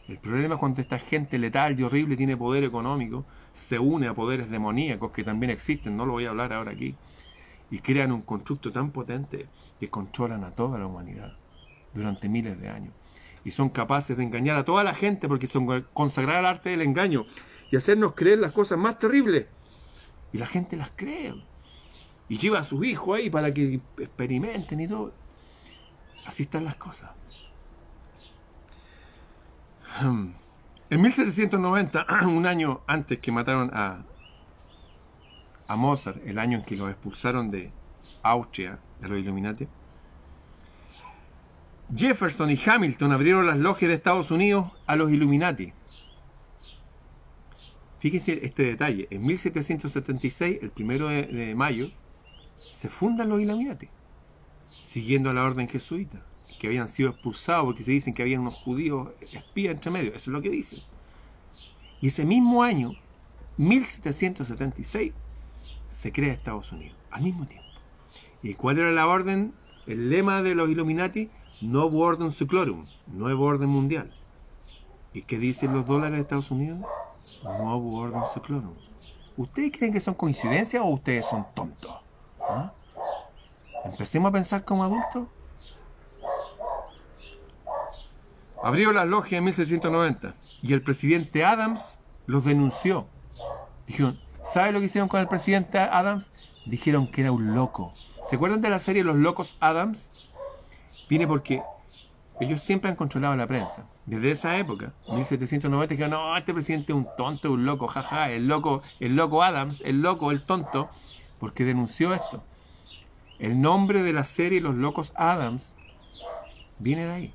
El 0.07 0.19
problema 0.19 0.55
es 0.55 0.59
cuando 0.59 0.81
esta 0.81 0.99
gente 0.99 1.39
letal 1.39 1.79
y 1.79 1.83
horrible 1.83 2.15
tiene 2.15 2.37
poder 2.37 2.63
económico, 2.63 3.25
se 3.53 3.79
une 3.79 4.07
a 4.07 4.13
poderes 4.13 4.51
demoníacos 4.51 5.11
que 5.11 5.23
también 5.23 5.49
existen, 5.49 5.97
no 5.97 6.05
lo 6.05 6.13
voy 6.13 6.25
a 6.25 6.29
hablar 6.29 6.53
ahora 6.53 6.73
aquí, 6.73 6.95
y 7.71 7.79
crean 7.79 8.11
un 8.11 8.21
constructo 8.21 8.71
tan 8.71 8.91
potente 8.91 9.47
que 9.79 9.89
controlan 9.89 10.43
a 10.43 10.51
toda 10.51 10.77
la 10.77 10.85
humanidad 10.85 11.33
durante 11.93 12.29
miles 12.29 12.59
de 12.59 12.69
años. 12.69 12.93
Y 13.45 13.51
son 13.51 13.69
capaces 13.69 14.17
de 14.17 14.23
engañar 14.23 14.57
a 14.57 14.65
toda 14.65 14.83
la 14.83 14.93
gente 14.93 15.29
porque 15.29 15.47
son 15.47 15.83
consagrar 15.93 16.37
al 16.37 16.45
arte 16.47 16.71
del 16.71 16.81
engaño 16.81 17.25
y 17.71 17.77
hacernos 17.77 18.13
creer 18.13 18.39
las 18.39 18.51
cosas 18.51 18.77
más 18.77 18.99
terribles. 18.99 19.45
Y 20.33 20.37
la 20.37 20.47
gente 20.47 20.75
las 20.75 20.91
cree. 20.95 21.33
Y 22.27 22.37
lleva 22.37 22.59
a 22.59 22.63
sus 22.63 22.83
hijos 22.85 23.17
ahí 23.17 23.29
para 23.29 23.53
que 23.53 23.79
experimenten 23.99 24.81
y 24.81 24.87
todo. 24.87 25.13
Así 26.25 26.43
están 26.43 26.65
las 26.65 26.75
cosas. 26.75 27.11
En 30.87 31.01
1790, 31.01 32.05
un 32.27 32.45
año 32.45 32.81
antes 32.85 33.17
que 33.17 33.31
mataron 33.31 33.71
a, 33.73 34.05
a 35.67 35.75
Mozart, 35.75 36.21
el 36.27 36.37
año 36.37 36.59
en 36.59 36.63
que 36.63 36.75
lo 36.75 36.87
expulsaron 36.89 37.49
de 37.49 37.71
Austria, 38.21 38.77
de 39.01 39.07
los 39.07 39.17
Illuminati, 39.17 39.67
Jefferson 41.95 42.49
y 42.51 42.59
Hamilton 42.63 43.11
abrieron 43.13 43.45
las 43.45 43.57
logias 43.57 43.89
de 43.89 43.95
Estados 43.95 44.29
Unidos 44.29 44.71
a 44.85 44.95
los 44.95 45.11
Illuminati. 45.11 45.71
Fíjense 47.99 48.39
este 48.43 48.63
detalle. 48.63 49.07
En 49.09 49.25
1776, 49.25 50.59
el 50.61 50.71
primero 50.71 51.07
de, 51.07 51.55
mayo, 51.55 51.89
se 52.57 52.89
fundan 52.89 53.29
los 53.29 53.39
Illuminati, 53.39 53.87
siguiendo 54.67 55.29
a 55.29 55.33
la 55.33 55.43
orden 55.43 55.69
jesuita, 55.69 56.21
que 56.59 56.67
habían 56.67 56.89
sido 56.89 57.09
expulsados 57.09 57.65
porque 57.65 57.83
se 57.83 57.91
dicen 57.91 58.13
que 58.13 58.21
había 58.21 58.39
unos 58.39 58.55
judíos 58.55 59.09
espías 59.33 59.73
entre 59.73 59.91
medio. 59.91 60.09
Eso 60.09 60.17
es 60.17 60.27
lo 60.27 60.41
que 60.41 60.49
dicen. 60.49 60.79
Y 62.01 62.07
ese 62.07 62.25
mismo 62.25 62.61
año, 62.61 62.93
1776, 63.57 65.13
se 65.87 66.11
crea 66.11 66.33
Estados 66.33 66.71
Unidos, 66.71 66.97
al 67.09 67.23
mismo 67.23 67.47
tiempo. 67.47 67.67
¿Y 68.43 68.53
cuál 68.53 68.79
era 68.79 68.91
la 68.91 69.07
orden? 69.07 69.53
El 69.87 70.09
lema 70.09 70.43
de 70.43 70.55
los 70.55 70.69
Illuminati, 70.69 71.29
Novo 71.61 71.99
Orden 71.99 72.31
Seclorum, 72.31 72.85
nuevo 73.07 73.45
orden 73.45 73.69
mundial. 73.69 74.11
¿Y 75.13 75.21
qué 75.21 75.37
dicen 75.37 75.73
los 75.73 75.85
dólares 75.85 76.17
de 76.17 76.21
Estados 76.21 76.51
Unidos? 76.51 76.79
Nuevo 77.43 77.97
Orden 77.97 78.23
Seclorum. 78.33 78.73
¿Ustedes 79.37 79.71
creen 79.77 79.93
que 79.93 79.99
son 79.99 80.13
coincidencias 80.13 80.83
o 80.83 80.87
ustedes 80.87 81.25
son 81.25 81.45
tontos? 81.53 81.95
¿Ah? 82.41 82.73
Empecemos 83.85 84.29
a 84.29 84.33
pensar 84.33 84.65
como 84.65 84.83
adultos. 84.83 85.27
Abrió 88.61 88.91
las 88.91 89.07
logias 89.07 89.39
en 89.39 89.45
1790 89.45 90.35
y 90.61 90.73
el 90.73 90.81
presidente 90.81 91.45
Adams 91.45 91.99
los 92.25 92.43
denunció. 92.43 93.05
Dijeron, 93.87 94.19
¿sabe 94.43 94.71
lo 94.71 94.79
que 94.79 94.85
hicieron 94.85 95.07
con 95.07 95.21
el 95.21 95.27
presidente 95.27 95.77
Adams? 95.77 96.31
Dijeron 96.65 97.07
que 97.07 97.21
era 97.21 97.31
un 97.31 97.53
loco. 97.53 97.91
¿Se 98.25 98.37
acuerdan 98.37 98.61
de 98.61 98.69
la 98.69 98.79
serie 98.79 99.03
Los 99.03 99.17
Locos 99.17 99.55
Adams? 99.59 100.09
Viene 101.09 101.27
porque 101.27 101.61
ellos 102.39 102.61
siempre 102.61 102.89
han 102.89 102.95
controlado 102.95 103.35
la 103.35 103.47
prensa. 103.47 103.85
Desde 104.05 104.31
esa 104.31 104.57
época, 104.57 104.93
1790, 105.07 105.93
dijeron, 105.93 106.11
no, 106.11 106.37
este 106.37 106.53
presidente 106.53 106.91
es 106.91 106.97
un 106.97 107.07
tonto, 107.17 107.51
un 107.51 107.65
loco, 107.65 107.87
jaja, 107.87 108.29
el 108.31 108.47
loco, 108.47 108.81
el 108.99 109.15
loco 109.15 109.41
Adams, 109.41 109.81
el 109.85 110.01
loco, 110.01 110.31
el 110.31 110.43
tonto, 110.43 110.89
porque 111.39 111.63
denunció 111.63 112.13
esto. 112.13 112.43
El 113.39 113.61
nombre 113.61 114.03
de 114.03 114.13
la 114.13 114.23
serie 114.23 114.61
Los 114.61 114.75
Locos 114.75 115.11
Adams 115.15 115.75
viene 116.79 117.05
de 117.05 117.11
ahí, 117.11 117.33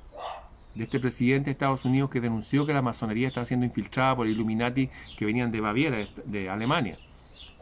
de 0.75 0.85
este 0.85 0.99
presidente 0.99 1.45
de 1.45 1.51
Estados 1.51 1.85
Unidos 1.85 2.09
que 2.09 2.21
denunció 2.21 2.65
que 2.65 2.73
la 2.73 2.81
masonería 2.81 3.27
estaba 3.27 3.45
siendo 3.45 3.65
infiltrada 3.65 4.15
por 4.15 4.27
Illuminati 4.27 4.89
que 5.17 5.25
venían 5.25 5.51
de 5.51 5.61
Baviera, 5.61 5.97
de, 6.25 6.49
Alemania. 6.49 6.97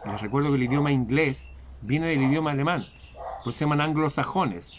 les 0.06 0.22
recuerdo 0.22 0.50
que 0.50 0.56
el 0.56 0.63
idioma 0.63 0.91
inglés 0.91 1.50
viene 1.82 2.08
del 2.08 2.24
idioma 2.24 2.52
alemán, 2.52 2.86
pues 3.43 3.56
se 3.56 3.65
llaman 3.65 3.82
anglosajones. 3.82 4.72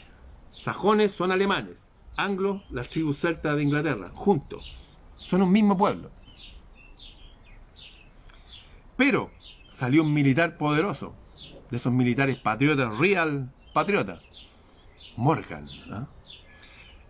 Sajones 0.51 1.13
son 1.13 1.33
alemanes, 1.33 1.87
anglos 2.17 2.63
las 2.71 2.89
tribus 2.89 3.21
celtas 3.21 3.57
de 3.57 3.63
Inglaterra, 3.63 4.11
juntos. 4.15 4.77
Son 5.17 5.43
un 5.43 5.53
mismo 5.53 5.77
pueblo. 5.77 6.11
Pero 8.97 9.31
salió 9.71 10.03
un 10.03 10.13
militar 10.13 10.59
poderoso, 10.59 11.15
de 11.71 11.77
esos 11.77 11.93
militares 11.93 12.37
patriotas, 12.37 12.99
real 12.99 13.51
patriota, 13.73 14.21
Morgan. 15.17 15.67
¿ah? 15.91 16.07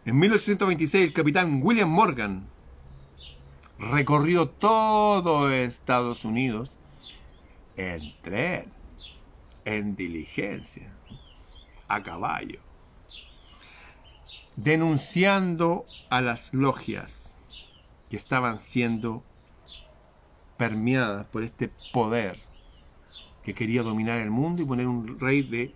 En 0.04 0.18
1826 0.18 1.08
el 1.08 1.12
capitán 1.12 1.60
William 1.62 1.90
Morgan 1.90 2.46
recorrió 3.78 4.48
todo 4.48 5.50
Estados 5.50 6.24
Unidos 6.24 6.76
en 7.76 8.12
tren, 8.22 8.72
en 9.64 9.96
diligencia, 9.96 10.92
a 11.88 12.02
caballo, 12.02 12.60
denunciando 14.56 15.86
a 16.10 16.20
las 16.20 16.52
logias 16.52 17.36
que 18.08 18.16
estaban 18.16 18.58
siendo 18.58 19.22
permeadas 20.56 21.26
por 21.26 21.42
este 21.42 21.70
poder 21.92 22.38
que 23.42 23.54
quería 23.54 23.82
dominar 23.82 24.20
el 24.20 24.30
mundo 24.30 24.62
y 24.62 24.66
poner 24.66 24.86
un 24.86 25.18
rey 25.18 25.42
de 25.42 25.74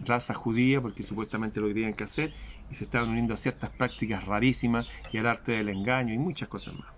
raza 0.00 0.34
judía, 0.34 0.80
porque 0.80 1.02
supuestamente 1.02 1.60
lo 1.60 1.68
querían 1.68 1.94
que 1.94 2.04
hacer, 2.04 2.34
y 2.70 2.74
se 2.74 2.84
estaban 2.84 3.08
uniendo 3.08 3.34
a 3.34 3.36
ciertas 3.36 3.70
prácticas 3.70 4.24
rarísimas 4.24 4.88
y 5.12 5.18
al 5.18 5.26
arte 5.26 5.52
del 5.52 5.68
engaño 5.68 6.12
y 6.12 6.18
muchas 6.18 6.48
cosas 6.48 6.74
más. 6.74 6.88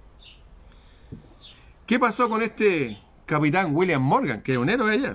¿Qué 1.86 1.98
pasó 1.98 2.28
con 2.28 2.42
este 2.42 2.98
capitán 3.26 3.74
William 3.74 4.02
Morgan, 4.02 4.42
que 4.42 4.52
era 4.52 4.60
un 4.60 4.68
héroe 4.68 4.92
allá? 4.92 5.14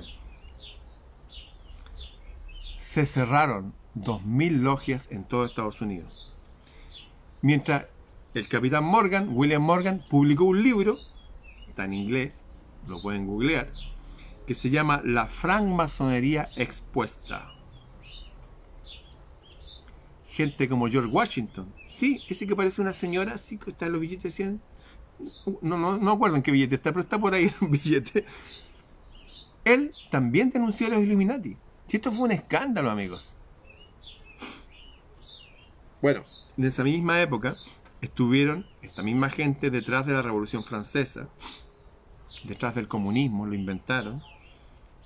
Se 2.78 3.06
cerraron 3.06 3.74
2.000 3.96 4.62
logias 4.62 5.12
en 5.12 5.24
todo 5.24 5.46
Estados 5.46 5.82
Unidos. 5.82 6.34
Mientras 7.42 7.86
el 8.34 8.48
capitán 8.48 8.84
Morgan, 8.84 9.30
William 9.32 9.62
Morgan, 9.62 10.04
publicó 10.10 10.46
un 10.46 10.64
libro, 10.64 10.98
está 11.68 11.86
en 11.86 11.94
inglés, 11.94 12.44
lo 12.88 13.02
pueden 13.02 13.28
googlear, 13.28 13.72
que 14.48 14.56
se 14.56 14.70
llama 14.70 15.02
La 15.04 15.28
francmasonería 15.28 16.48
expuesta. 16.58 17.50
Gente 20.28 20.68
como 20.68 20.88
George 20.88 21.12
Washington, 21.12 21.72
sí, 21.90 22.24
ese 22.28 22.48
que 22.48 22.56
parece 22.56 22.82
una 22.82 22.94
señora, 22.94 23.38
sí 23.38 23.58
que 23.58 23.70
está 23.70 23.86
en 23.86 23.92
los 23.92 24.02
billetes 24.02 24.34
100, 24.34 24.60
no, 25.62 25.78
no, 25.78 25.98
no 25.98 26.12
acuerdo 26.12 26.36
en 26.36 26.44
qué 26.44 26.52
billete 26.52 26.76
está, 26.76 26.92
pero 26.92 27.02
está 27.02 27.20
por 27.20 27.34
ahí 27.34 27.52
un 27.62 27.72
billete. 27.72 28.26
Él 29.64 29.92
también 30.10 30.50
denunció 30.50 30.88
a 30.88 30.92
los 30.92 31.00
Illuminati. 31.00 31.56
Si 31.88 31.98
esto 31.98 32.12
fue 32.12 32.26
un 32.26 32.32
escándalo, 32.32 32.90
amigos. 32.90 33.33
Bueno, 36.04 36.24
en 36.58 36.66
esa 36.66 36.84
misma 36.84 37.22
época 37.22 37.56
estuvieron 38.02 38.66
esta 38.82 39.02
misma 39.02 39.30
gente 39.30 39.72
detrás 39.72 40.06
de 40.06 40.12
la 40.12 40.22
Revolución 40.22 40.62
Francesa, 40.62 41.30
detrás 42.44 42.76
del 42.76 42.90
comunismo, 42.90 43.46
lo 43.46 43.54
inventaron, 43.54 44.22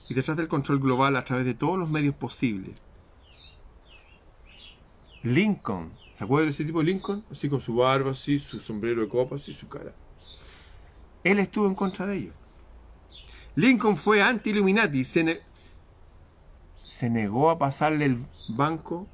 y 0.09 0.15
detrás 0.15 0.37
del 0.37 0.47
control 0.47 0.79
global 0.79 1.15
a 1.15 1.23
través 1.23 1.45
de 1.45 1.53
todos 1.53 1.77
los 1.77 1.91
medios 1.91 2.15
posibles. 2.15 2.81
Lincoln, 5.21 5.91
¿se 6.09 6.23
acuerdan 6.23 6.47
de 6.47 6.53
ese 6.53 6.65
tipo 6.65 6.79
de 6.79 6.85
Lincoln? 6.85 7.23
Así 7.31 7.47
con 7.47 7.61
su 7.61 7.75
barba, 7.75 8.09
así, 8.09 8.39
su 8.39 8.59
sombrero 8.59 9.01
de 9.01 9.07
copas 9.07 9.47
y 9.49 9.53
su 9.53 9.69
cara. 9.69 9.93
Él 11.23 11.37
estuvo 11.37 11.67
en 11.67 11.75
contra 11.75 12.07
de 12.07 12.17
ellos. 12.17 12.35
Lincoln 13.53 13.97
fue 13.97 14.19
anti-Illuminati, 14.19 15.03
se, 15.03 15.43
se 16.73 17.07
negó 17.07 17.51
a 17.51 17.59
pasarle 17.59 18.05
el 18.05 18.25
banco 18.49 19.07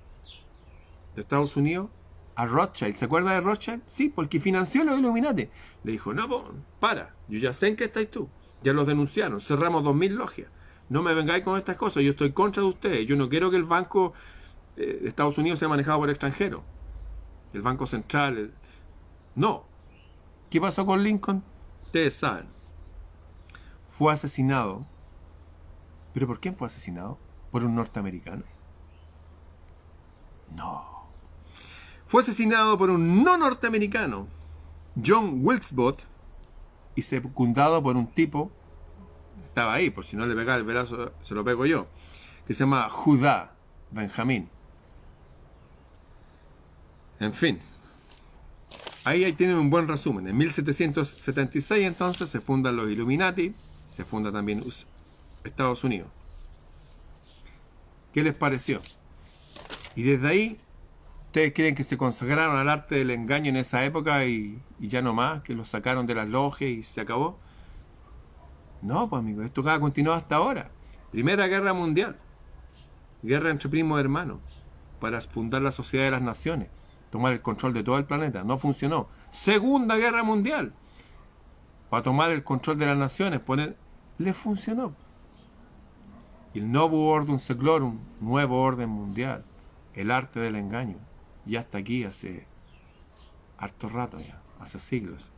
de 1.16 1.22
Estados 1.22 1.56
Unidos 1.56 1.90
a 2.36 2.46
Rothschild. 2.46 2.96
¿Se 2.96 3.06
acuerda 3.06 3.34
de 3.34 3.42
Rothschild? 3.42 3.84
Sí, 3.88 4.10
porque 4.10 4.40
financió 4.40 4.84
los 4.84 5.00
Illuminati. 5.00 5.50
Le 5.84 5.92
dijo, 5.92 6.14
no, 6.14 6.28
para, 6.80 7.16
yo 7.28 7.40
ya 7.40 7.54
sé 7.54 7.68
en 7.68 7.76
qué 7.76 7.86
estáis 7.86 8.10
tú. 8.10 8.30
Ya 8.64 8.74
los 8.74 8.88
denunciaron, 8.88 9.42
cerramos 9.42 9.84
2.000 9.84 10.10
logias 10.12 10.50
no 10.90 11.02
me 11.02 11.14
vengáis 11.14 11.44
con 11.44 11.58
estas 11.58 11.76
cosas, 11.76 12.04
yo 12.04 12.12
estoy 12.12 12.34
contra 12.34 12.62
de 12.62 12.70
ustedes, 12.70 13.08
yo 13.08 13.16
no 13.16 13.30
quiero 13.30 13.50
que 13.50 13.58
el 13.58 13.64
Banco 13.64 14.14
eh, 14.78 15.00
de 15.02 15.10
Estados 15.10 15.38
Unidos 15.38 15.60
sea 15.60 15.68
manejado 15.68 16.00
por 16.00 16.10
extranjeros, 16.10 16.62
el 17.54 17.62
Banco 17.62 17.88
Central, 17.88 18.54
no. 19.36 19.66
¿Qué 20.50 20.62
pasó 20.62 20.86
con 20.86 21.04
Lincoln? 21.04 21.44
Ustedes 21.86 22.16
saben. 22.16 22.46
Fue 23.90 24.14
asesinado. 24.14 24.86
¿Pero 26.14 26.28
por 26.28 26.40
quién 26.40 26.56
fue 26.56 26.68
asesinado? 26.68 27.18
¿Por 27.52 27.64
un 27.64 27.74
norteamericano? 27.74 28.44
No. 30.56 30.93
Fue 32.14 32.22
asesinado 32.22 32.78
por 32.78 32.92
un 32.92 33.24
no 33.24 33.38
norteamericano, 33.40 34.28
John 35.04 35.40
Wilkes 35.42 35.74
y 36.96 37.02
secundado 37.02 37.82
por 37.82 37.98
un 37.98 38.06
tipo 38.06 38.52
estaba 39.48 39.74
ahí, 39.74 39.90
por 39.90 40.06
si 40.06 40.16
no 40.16 40.28
le 40.28 40.36
pegaba 40.36 40.60
el 40.60 40.64
brazo, 40.64 41.12
se 41.24 41.34
lo 41.34 41.44
pego 41.44 41.66
yo, 41.66 41.88
que 42.46 42.54
se 42.54 42.60
llama 42.60 42.88
Judá 42.88 43.56
Benjamín. 43.90 44.48
En 47.20 47.34
fin, 47.34 47.60
ahí, 49.06 49.24
ahí 49.24 49.34
tienen 49.34 49.56
un 49.56 49.72
buen 49.72 49.88
resumen. 49.88 50.28
En 50.28 50.38
1776 50.38 51.84
entonces 51.84 52.30
se 52.30 52.42
fundan 52.42 52.76
los 52.76 52.92
Illuminati, 52.92 53.56
se 53.90 54.06
funda 54.06 54.32
también 54.32 54.64
Estados 55.44 55.84
Unidos. 55.84 56.10
¿Qué 58.14 58.22
les 58.22 58.36
pareció? 58.36 58.82
Y 59.96 60.04
desde 60.04 60.28
ahí, 60.28 60.60
¿ustedes 61.34 61.54
creen 61.56 61.74
que 61.74 61.84
se 61.84 61.98
consagraron 61.98 62.58
al 62.58 62.70
arte 62.70 62.94
del 62.94 63.10
engaño 63.10 63.50
en 63.50 63.56
esa 63.56 63.84
época 63.84 64.24
y, 64.24 64.62
y 64.80 64.88
ya 64.88 65.02
no 65.02 65.16
más, 65.16 65.42
que 65.42 65.56
los 65.56 65.68
sacaron 65.68 66.06
de 66.06 66.14
las 66.14 66.30
logias 66.30 66.70
y 66.70 66.84
se 66.84 67.02
acabó? 67.02 67.40
No, 68.84 69.10
pues 69.10 69.20
amigo, 69.20 69.42
esto 69.42 69.68
ha 69.68 69.80
continuado 69.80 70.16
hasta 70.16 70.36
ahora. 70.36 70.70
Primera 71.10 71.48
Guerra 71.48 71.74
Mundial. 71.74 72.18
Guerra 73.24 73.50
entre 73.50 73.68
primos 73.68 74.00
hermanos. 74.00 74.42
Para 75.00 75.20
fundar 75.22 75.64
la 75.64 75.72
Sociedad 75.72 76.06
de 76.06 76.12
las 76.12 76.22
Naciones. 76.22 76.68
Tomar 77.10 77.34
el 77.34 77.42
control 77.42 77.74
de 77.74 77.82
todo 77.82 77.98
el 77.98 78.06
planeta. 78.06 78.44
No 78.44 78.60
funcionó. 78.60 79.08
Segunda 79.32 79.96
Guerra 79.96 80.22
Mundial. 80.22 80.72
Para 81.90 82.04
tomar 82.04 82.32
el 82.32 82.44
control 82.44 82.78
de 82.78 82.86
las 82.86 82.98
naciones. 82.98 83.40
Poner... 83.40 83.76
Le 84.20 84.34
funcionó. 84.34 84.94
El 86.54 86.72
nuevo 86.72 87.08
orden 87.08 87.40
seclorum. 87.40 87.98
Nuevo 88.22 88.62
orden 88.62 88.90
mundial. 88.90 89.44
El 89.96 90.12
arte 90.12 90.40
del 90.40 90.58
engaño. 90.58 90.98
Ya 91.46 91.62
está 91.62 91.80
aquí 91.80 92.04
hace 92.04 92.46
harto 93.58 93.90
rato 93.90 94.20
ya, 94.20 94.42
hace 94.60 94.80
siglos. 94.80 95.32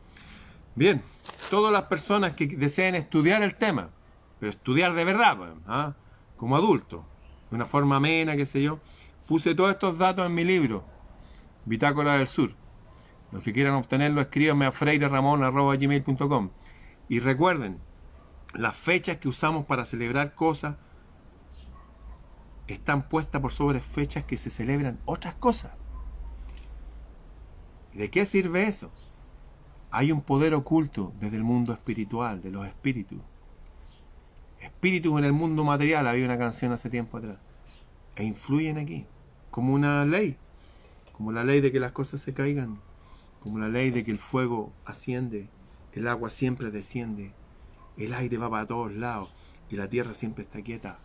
Bien, 0.74 1.02
todas 1.50 1.72
las 1.72 1.84
personas 1.84 2.34
que 2.34 2.46
deseen 2.46 2.94
estudiar 2.94 3.42
el 3.42 3.54
tema, 3.54 3.90
pero 4.38 4.50
estudiar 4.50 4.94
de 4.94 5.04
verdad, 5.04 5.36
pues, 5.36 5.50
¿ah? 5.66 5.94
como 6.36 6.56
adulto, 6.56 7.04
de 7.50 7.56
una 7.56 7.66
forma 7.66 7.96
amena, 7.96 8.36
qué 8.36 8.46
sé 8.46 8.62
yo, 8.62 8.80
puse 9.26 9.54
todos 9.54 9.70
estos 9.70 9.96
datos 9.98 10.26
en 10.26 10.34
mi 10.34 10.44
libro, 10.44 10.84
Bitácora 11.64 12.18
del 12.18 12.26
Sur. 12.26 12.52
Los 13.32 13.42
que 13.42 13.52
quieran 13.52 13.74
obtenerlo, 13.74 14.20
escríbanme 14.20 14.66
a 14.66 14.72
freireramon.gmail.com 14.72 16.50
Y 17.08 17.18
recuerden, 17.20 17.78
las 18.52 18.76
fechas 18.76 19.16
que 19.18 19.28
usamos 19.28 19.66
para 19.66 19.84
celebrar 19.84 20.34
cosas 20.34 20.76
están 22.66 23.08
puestas 23.08 23.40
por 23.40 23.52
sobre 23.52 23.80
fechas 23.80 24.24
que 24.24 24.36
se 24.36 24.50
celebran 24.50 24.98
otras 25.04 25.34
cosas. 25.34 25.72
¿De 27.96 28.10
qué 28.10 28.26
sirve 28.26 28.68
eso? 28.68 28.90
Hay 29.90 30.12
un 30.12 30.20
poder 30.20 30.52
oculto 30.52 31.14
desde 31.18 31.38
el 31.38 31.44
mundo 31.44 31.72
espiritual, 31.72 32.42
de 32.42 32.50
los 32.50 32.66
espíritus. 32.66 33.20
Espíritus 34.60 35.18
en 35.18 35.24
el 35.24 35.32
mundo 35.32 35.64
material, 35.64 36.06
había 36.06 36.26
una 36.26 36.36
canción 36.36 36.72
hace 36.72 36.90
tiempo 36.90 37.16
atrás. 37.16 37.38
E 38.16 38.24
influyen 38.24 38.76
aquí, 38.76 39.06
como 39.50 39.72
una 39.72 40.04
ley, 40.04 40.36
como 41.14 41.32
la 41.32 41.42
ley 41.42 41.62
de 41.62 41.72
que 41.72 41.80
las 41.80 41.92
cosas 41.92 42.20
se 42.20 42.34
caigan, 42.34 42.80
como 43.40 43.58
la 43.58 43.70
ley 43.70 43.90
de 43.90 44.04
que 44.04 44.10
el 44.10 44.18
fuego 44.18 44.74
asciende, 44.84 45.48
el 45.94 46.06
agua 46.06 46.28
siempre 46.28 46.70
desciende, 46.70 47.32
el 47.96 48.12
aire 48.12 48.36
va 48.36 48.50
para 48.50 48.66
todos 48.66 48.92
lados 48.92 49.34
y 49.70 49.76
la 49.76 49.88
tierra 49.88 50.12
siempre 50.12 50.44
está 50.44 50.60
quieta, 50.60 50.98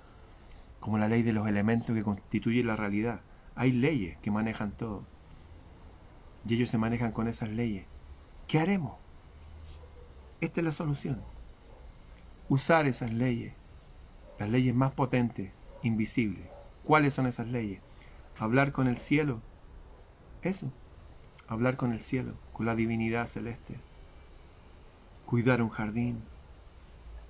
como 0.81 0.97
la 0.97 1.07
ley 1.07 1.23
de 1.23 1.31
los 1.31 1.47
elementos 1.47 1.95
que 1.95 2.03
constituyen 2.03 2.67
la 2.67 2.75
realidad. 2.75 3.21
Hay 3.55 3.71
leyes 3.71 4.17
que 4.17 4.29
manejan 4.29 4.71
todo. 4.71 5.05
Y 6.47 6.55
ellos 6.55 6.69
se 6.69 6.77
manejan 6.77 7.11
con 7.11 7.27
esas 7.27 7.49
leyes. 7.49 7.85
¿Qué 8.47 8.59
haremos? 8.59 8.93
Esta 10.41 10.59
es 10.59 10.65
la 10.65 10.71
solución. 10.71 11.21
Usar 12.49 12.87
esas 12.87 13.11
leyes, 13.11 13.53
las 14.39 14.49
leyes 14.49 14.73
más 14.73 14.91
potentes, 14.91 15.51
invisibles. 15.83 16.47
¿Cuáles 16.83 17.13
son 17.13 17.27
esas 17.27 17.47
leyes? 17.47 17.79
Hablar 18.39 18.71
con 18.71 18.87
el 18.87 18.97
cielo. 18.97 19.39
Eso. 20.41 20.71
Hablar 21.47 21.77
con 21.77 21.91
el 21.91 22.01
cielo, 22.01 22.33
con 22.53 22.65
la 22.65 22.75
divinidad 22.75 23.27
celeste. 23.27 23.75
Cuidar 25.25 25.61
un 25.61 25.69
jardín. 25.69 26.23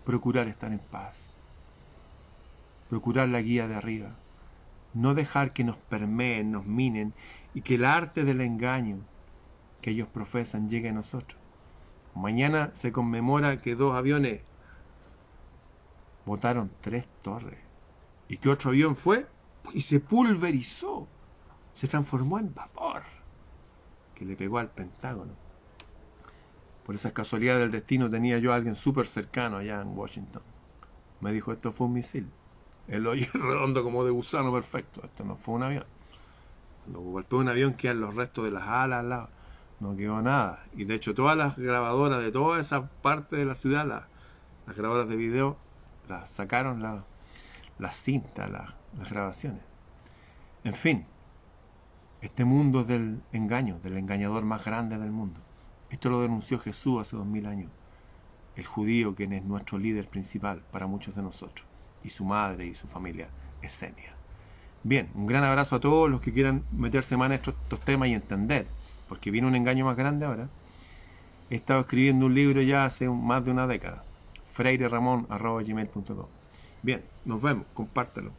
Procurar 0.05 0.47
estar 0.47 0.71
en 0.71 0.79
paz. 0.79 1.31
Procurar 2.89 3.27
la 3.27 3.41
guía 3.41 3.67
de 3.67 3.75
arriba. 3.75 4.15
No 4.93 5.13
dejar 5.13 5.53
que 5.53 5.63
nos 5.63 5.77
permeen, 5.77 6.51
nos 6.51 6.65
minen 6.65 7.13
y 7.53 7.61
que 7.61 7.75
el 7.75 7.85
arte 7.85 8.23
del 8.23 8.41
engaño 8.41 8.99
que 9.81 9.91
ellos 9.91 10.07
profesan 10.07 10.69
llegue 10.69 10.89
a 10.89 10.93
nosotros. 10.93 11.39
Mañana 12.15 12.71
se 12.73 12.91
conmemora 12.91 13.61
que 13.61 13.75
dos 13.75 13.95
aviones 13.95 14.41
botaron 16.25 16.71
tres 16.81 17.07
torres 17.21 17.59
y 18.27 18.37
que 18.37 18.49
otro 18.49 18.71
avión 18.71 18.95
fue 18.95 19.27
y 19.73 19.81
se 19.81 19.99
pulverizó, 19.99 21.07
se 21.73 21.87
transformó 21.87 22.39
en 22.39 22.53
vapor 22.53 23.03
que 24.15 24.25
le 24.25 24.35
pegó 24.35 24.59
al 24.59 24.69
Pentágono. 24.69 25.33
Por 26.85 26.95
esas 26.95 27.11
casualidades 27.11 27.61
del 27.61 27.71
destino 27.71 28.09
tenía 28.09 28.37
yo 28.39 28.53
a 28.53 28.55
alguien 28.55 28.75
súper 28.75 29.07
cercano 29.07 29.57
allá 29.57 29.81
en 29.81 29.97
Washington. 29.97 30.41
Me 31.21 31.31
dijo, 31.31 31.51
esto 31.51 31.71
fue 31.71 31.87
un 31.87 31.93
misil. 31.93 32.27
El 32.87 33.07
hoyo 33.07 33.27
redondo 33.33 33.83
como 33.83 34.03
de 34.03 34.11
gusano 34.11 34.51
perfecto. 34.51 35.01
Esto 35.03 35.23
no 35.23 35.37
fue 35.37 35.55
un 35.55 35.63
avión. 35.63 35.85
Cuando 36.83 37.01
golpeó 37.01 37.39
un 37.39 37.49
avión 37.49 37.73
quedan 37.73 38.01
los 38.01 38.15
restos 38.15 38.45
de 38.45 38.51
las 38.51 38.67
alas. 38.67 39.29
No 39.79 39.95
quedó 39.95 40.21
nada. 40.21 40.63
Y 40.73 40.85
de 40.85 40.95
hecho 40.95 41.15
todas 41.15 41.35
las 41.35 41.57
grabadoras 41.57 42.21
de 42.21 42.31
toda 42.31 42.59
esa 42.59 42.87
parte 42.87 43.35
de 43.35 43.45
la 43.45 43.55
ciudad, 43.55 43.85
las, 43.85 44.75
grabadoras 44.75 45.09
de 45.09 45.15
video, 45.15 45.57
las 46.07 46.29
sacaron 46.29 46.81
las 46.81 47.03
la 47.79 47.91
cintas, 47.91 48.49
las 48.49 49.09
grabaciones. 49.09 49.63
En 50.63 50.75
fin, 50.75 51.05
este 52.21 52.45
mundo 52.45 52.81
es 52.81 52.87
del 52.87 53.21
engaño, 53.31 53.79
del 53.79 53.97
engañador 53.97 54.43
más 54.43 54.63
grande 54.63 54.99
del 54.99 55.09
mundo. 55.09 55.39
Esto 55.89 56.09
lo 56.11 56.21
denunció 56.21 56.59
Jesús 56.59 57.01
hace 57.01 57.17
dos 57.17 57.25
mil 57.25 57.47
años. 57.47 57.71
El 58.55 58.65
judío, 58.67 59.15
quien 59.15 59.33
es 59.33 59.43
nuestro 59.43 59.79
líder 59.79 60.07
principal 60.07 60.61
para 60.71 60.85
muchos 60.85 61.15
de 61.15 61.23
nosotros. 61.23 61.65
Y 62.03 62.09
su 62.09 62.23
madre 62.23 62.67
y 62.67 62.75
su 62.75 62.87
familia, 62.87 63.29
Esenia. 63.63 64.20
Bien, 64.83 65.09
un 65.13 65.27
gran 65.27 65.43
abrazo 65.43 65.75
a 65.75 65.79
todos 65.79 66.09
los 66.09 66.21
que 66.21 66.33
quieran 66.33 66.63
meterse 66.71 67.15
más 67.15 67.27
en 67.27 67.33
estos, 67.33 67.55
temas 67.83 68.09
y 68.09 68.13
entender. 68.13 68.65
Porque 69.07 69.31
viene 69.31 69.47
un 69.47 69.55
engaño 69.55 69.85
más 69.85 69.95
grande 69.95 70.25
ahora. 70.25 70.49
He 71.49 71.55
estado 71.55 71.81
escribiendo 71.81 72.25
un 72.25 72.33
libro 72.33 72.61
ya 72.61 72.85
hace 72.85 73.09
más 73.09 73.43
de 73.45 73.51
una 73.51 73.67
década. 73.67 74.03
freireramon.gmail.com 74.53 76.25
Bien, 76.81 77.03
nos 77.25 77.41
vemos, 77.41 77.65
compártelo. 77.73 78.31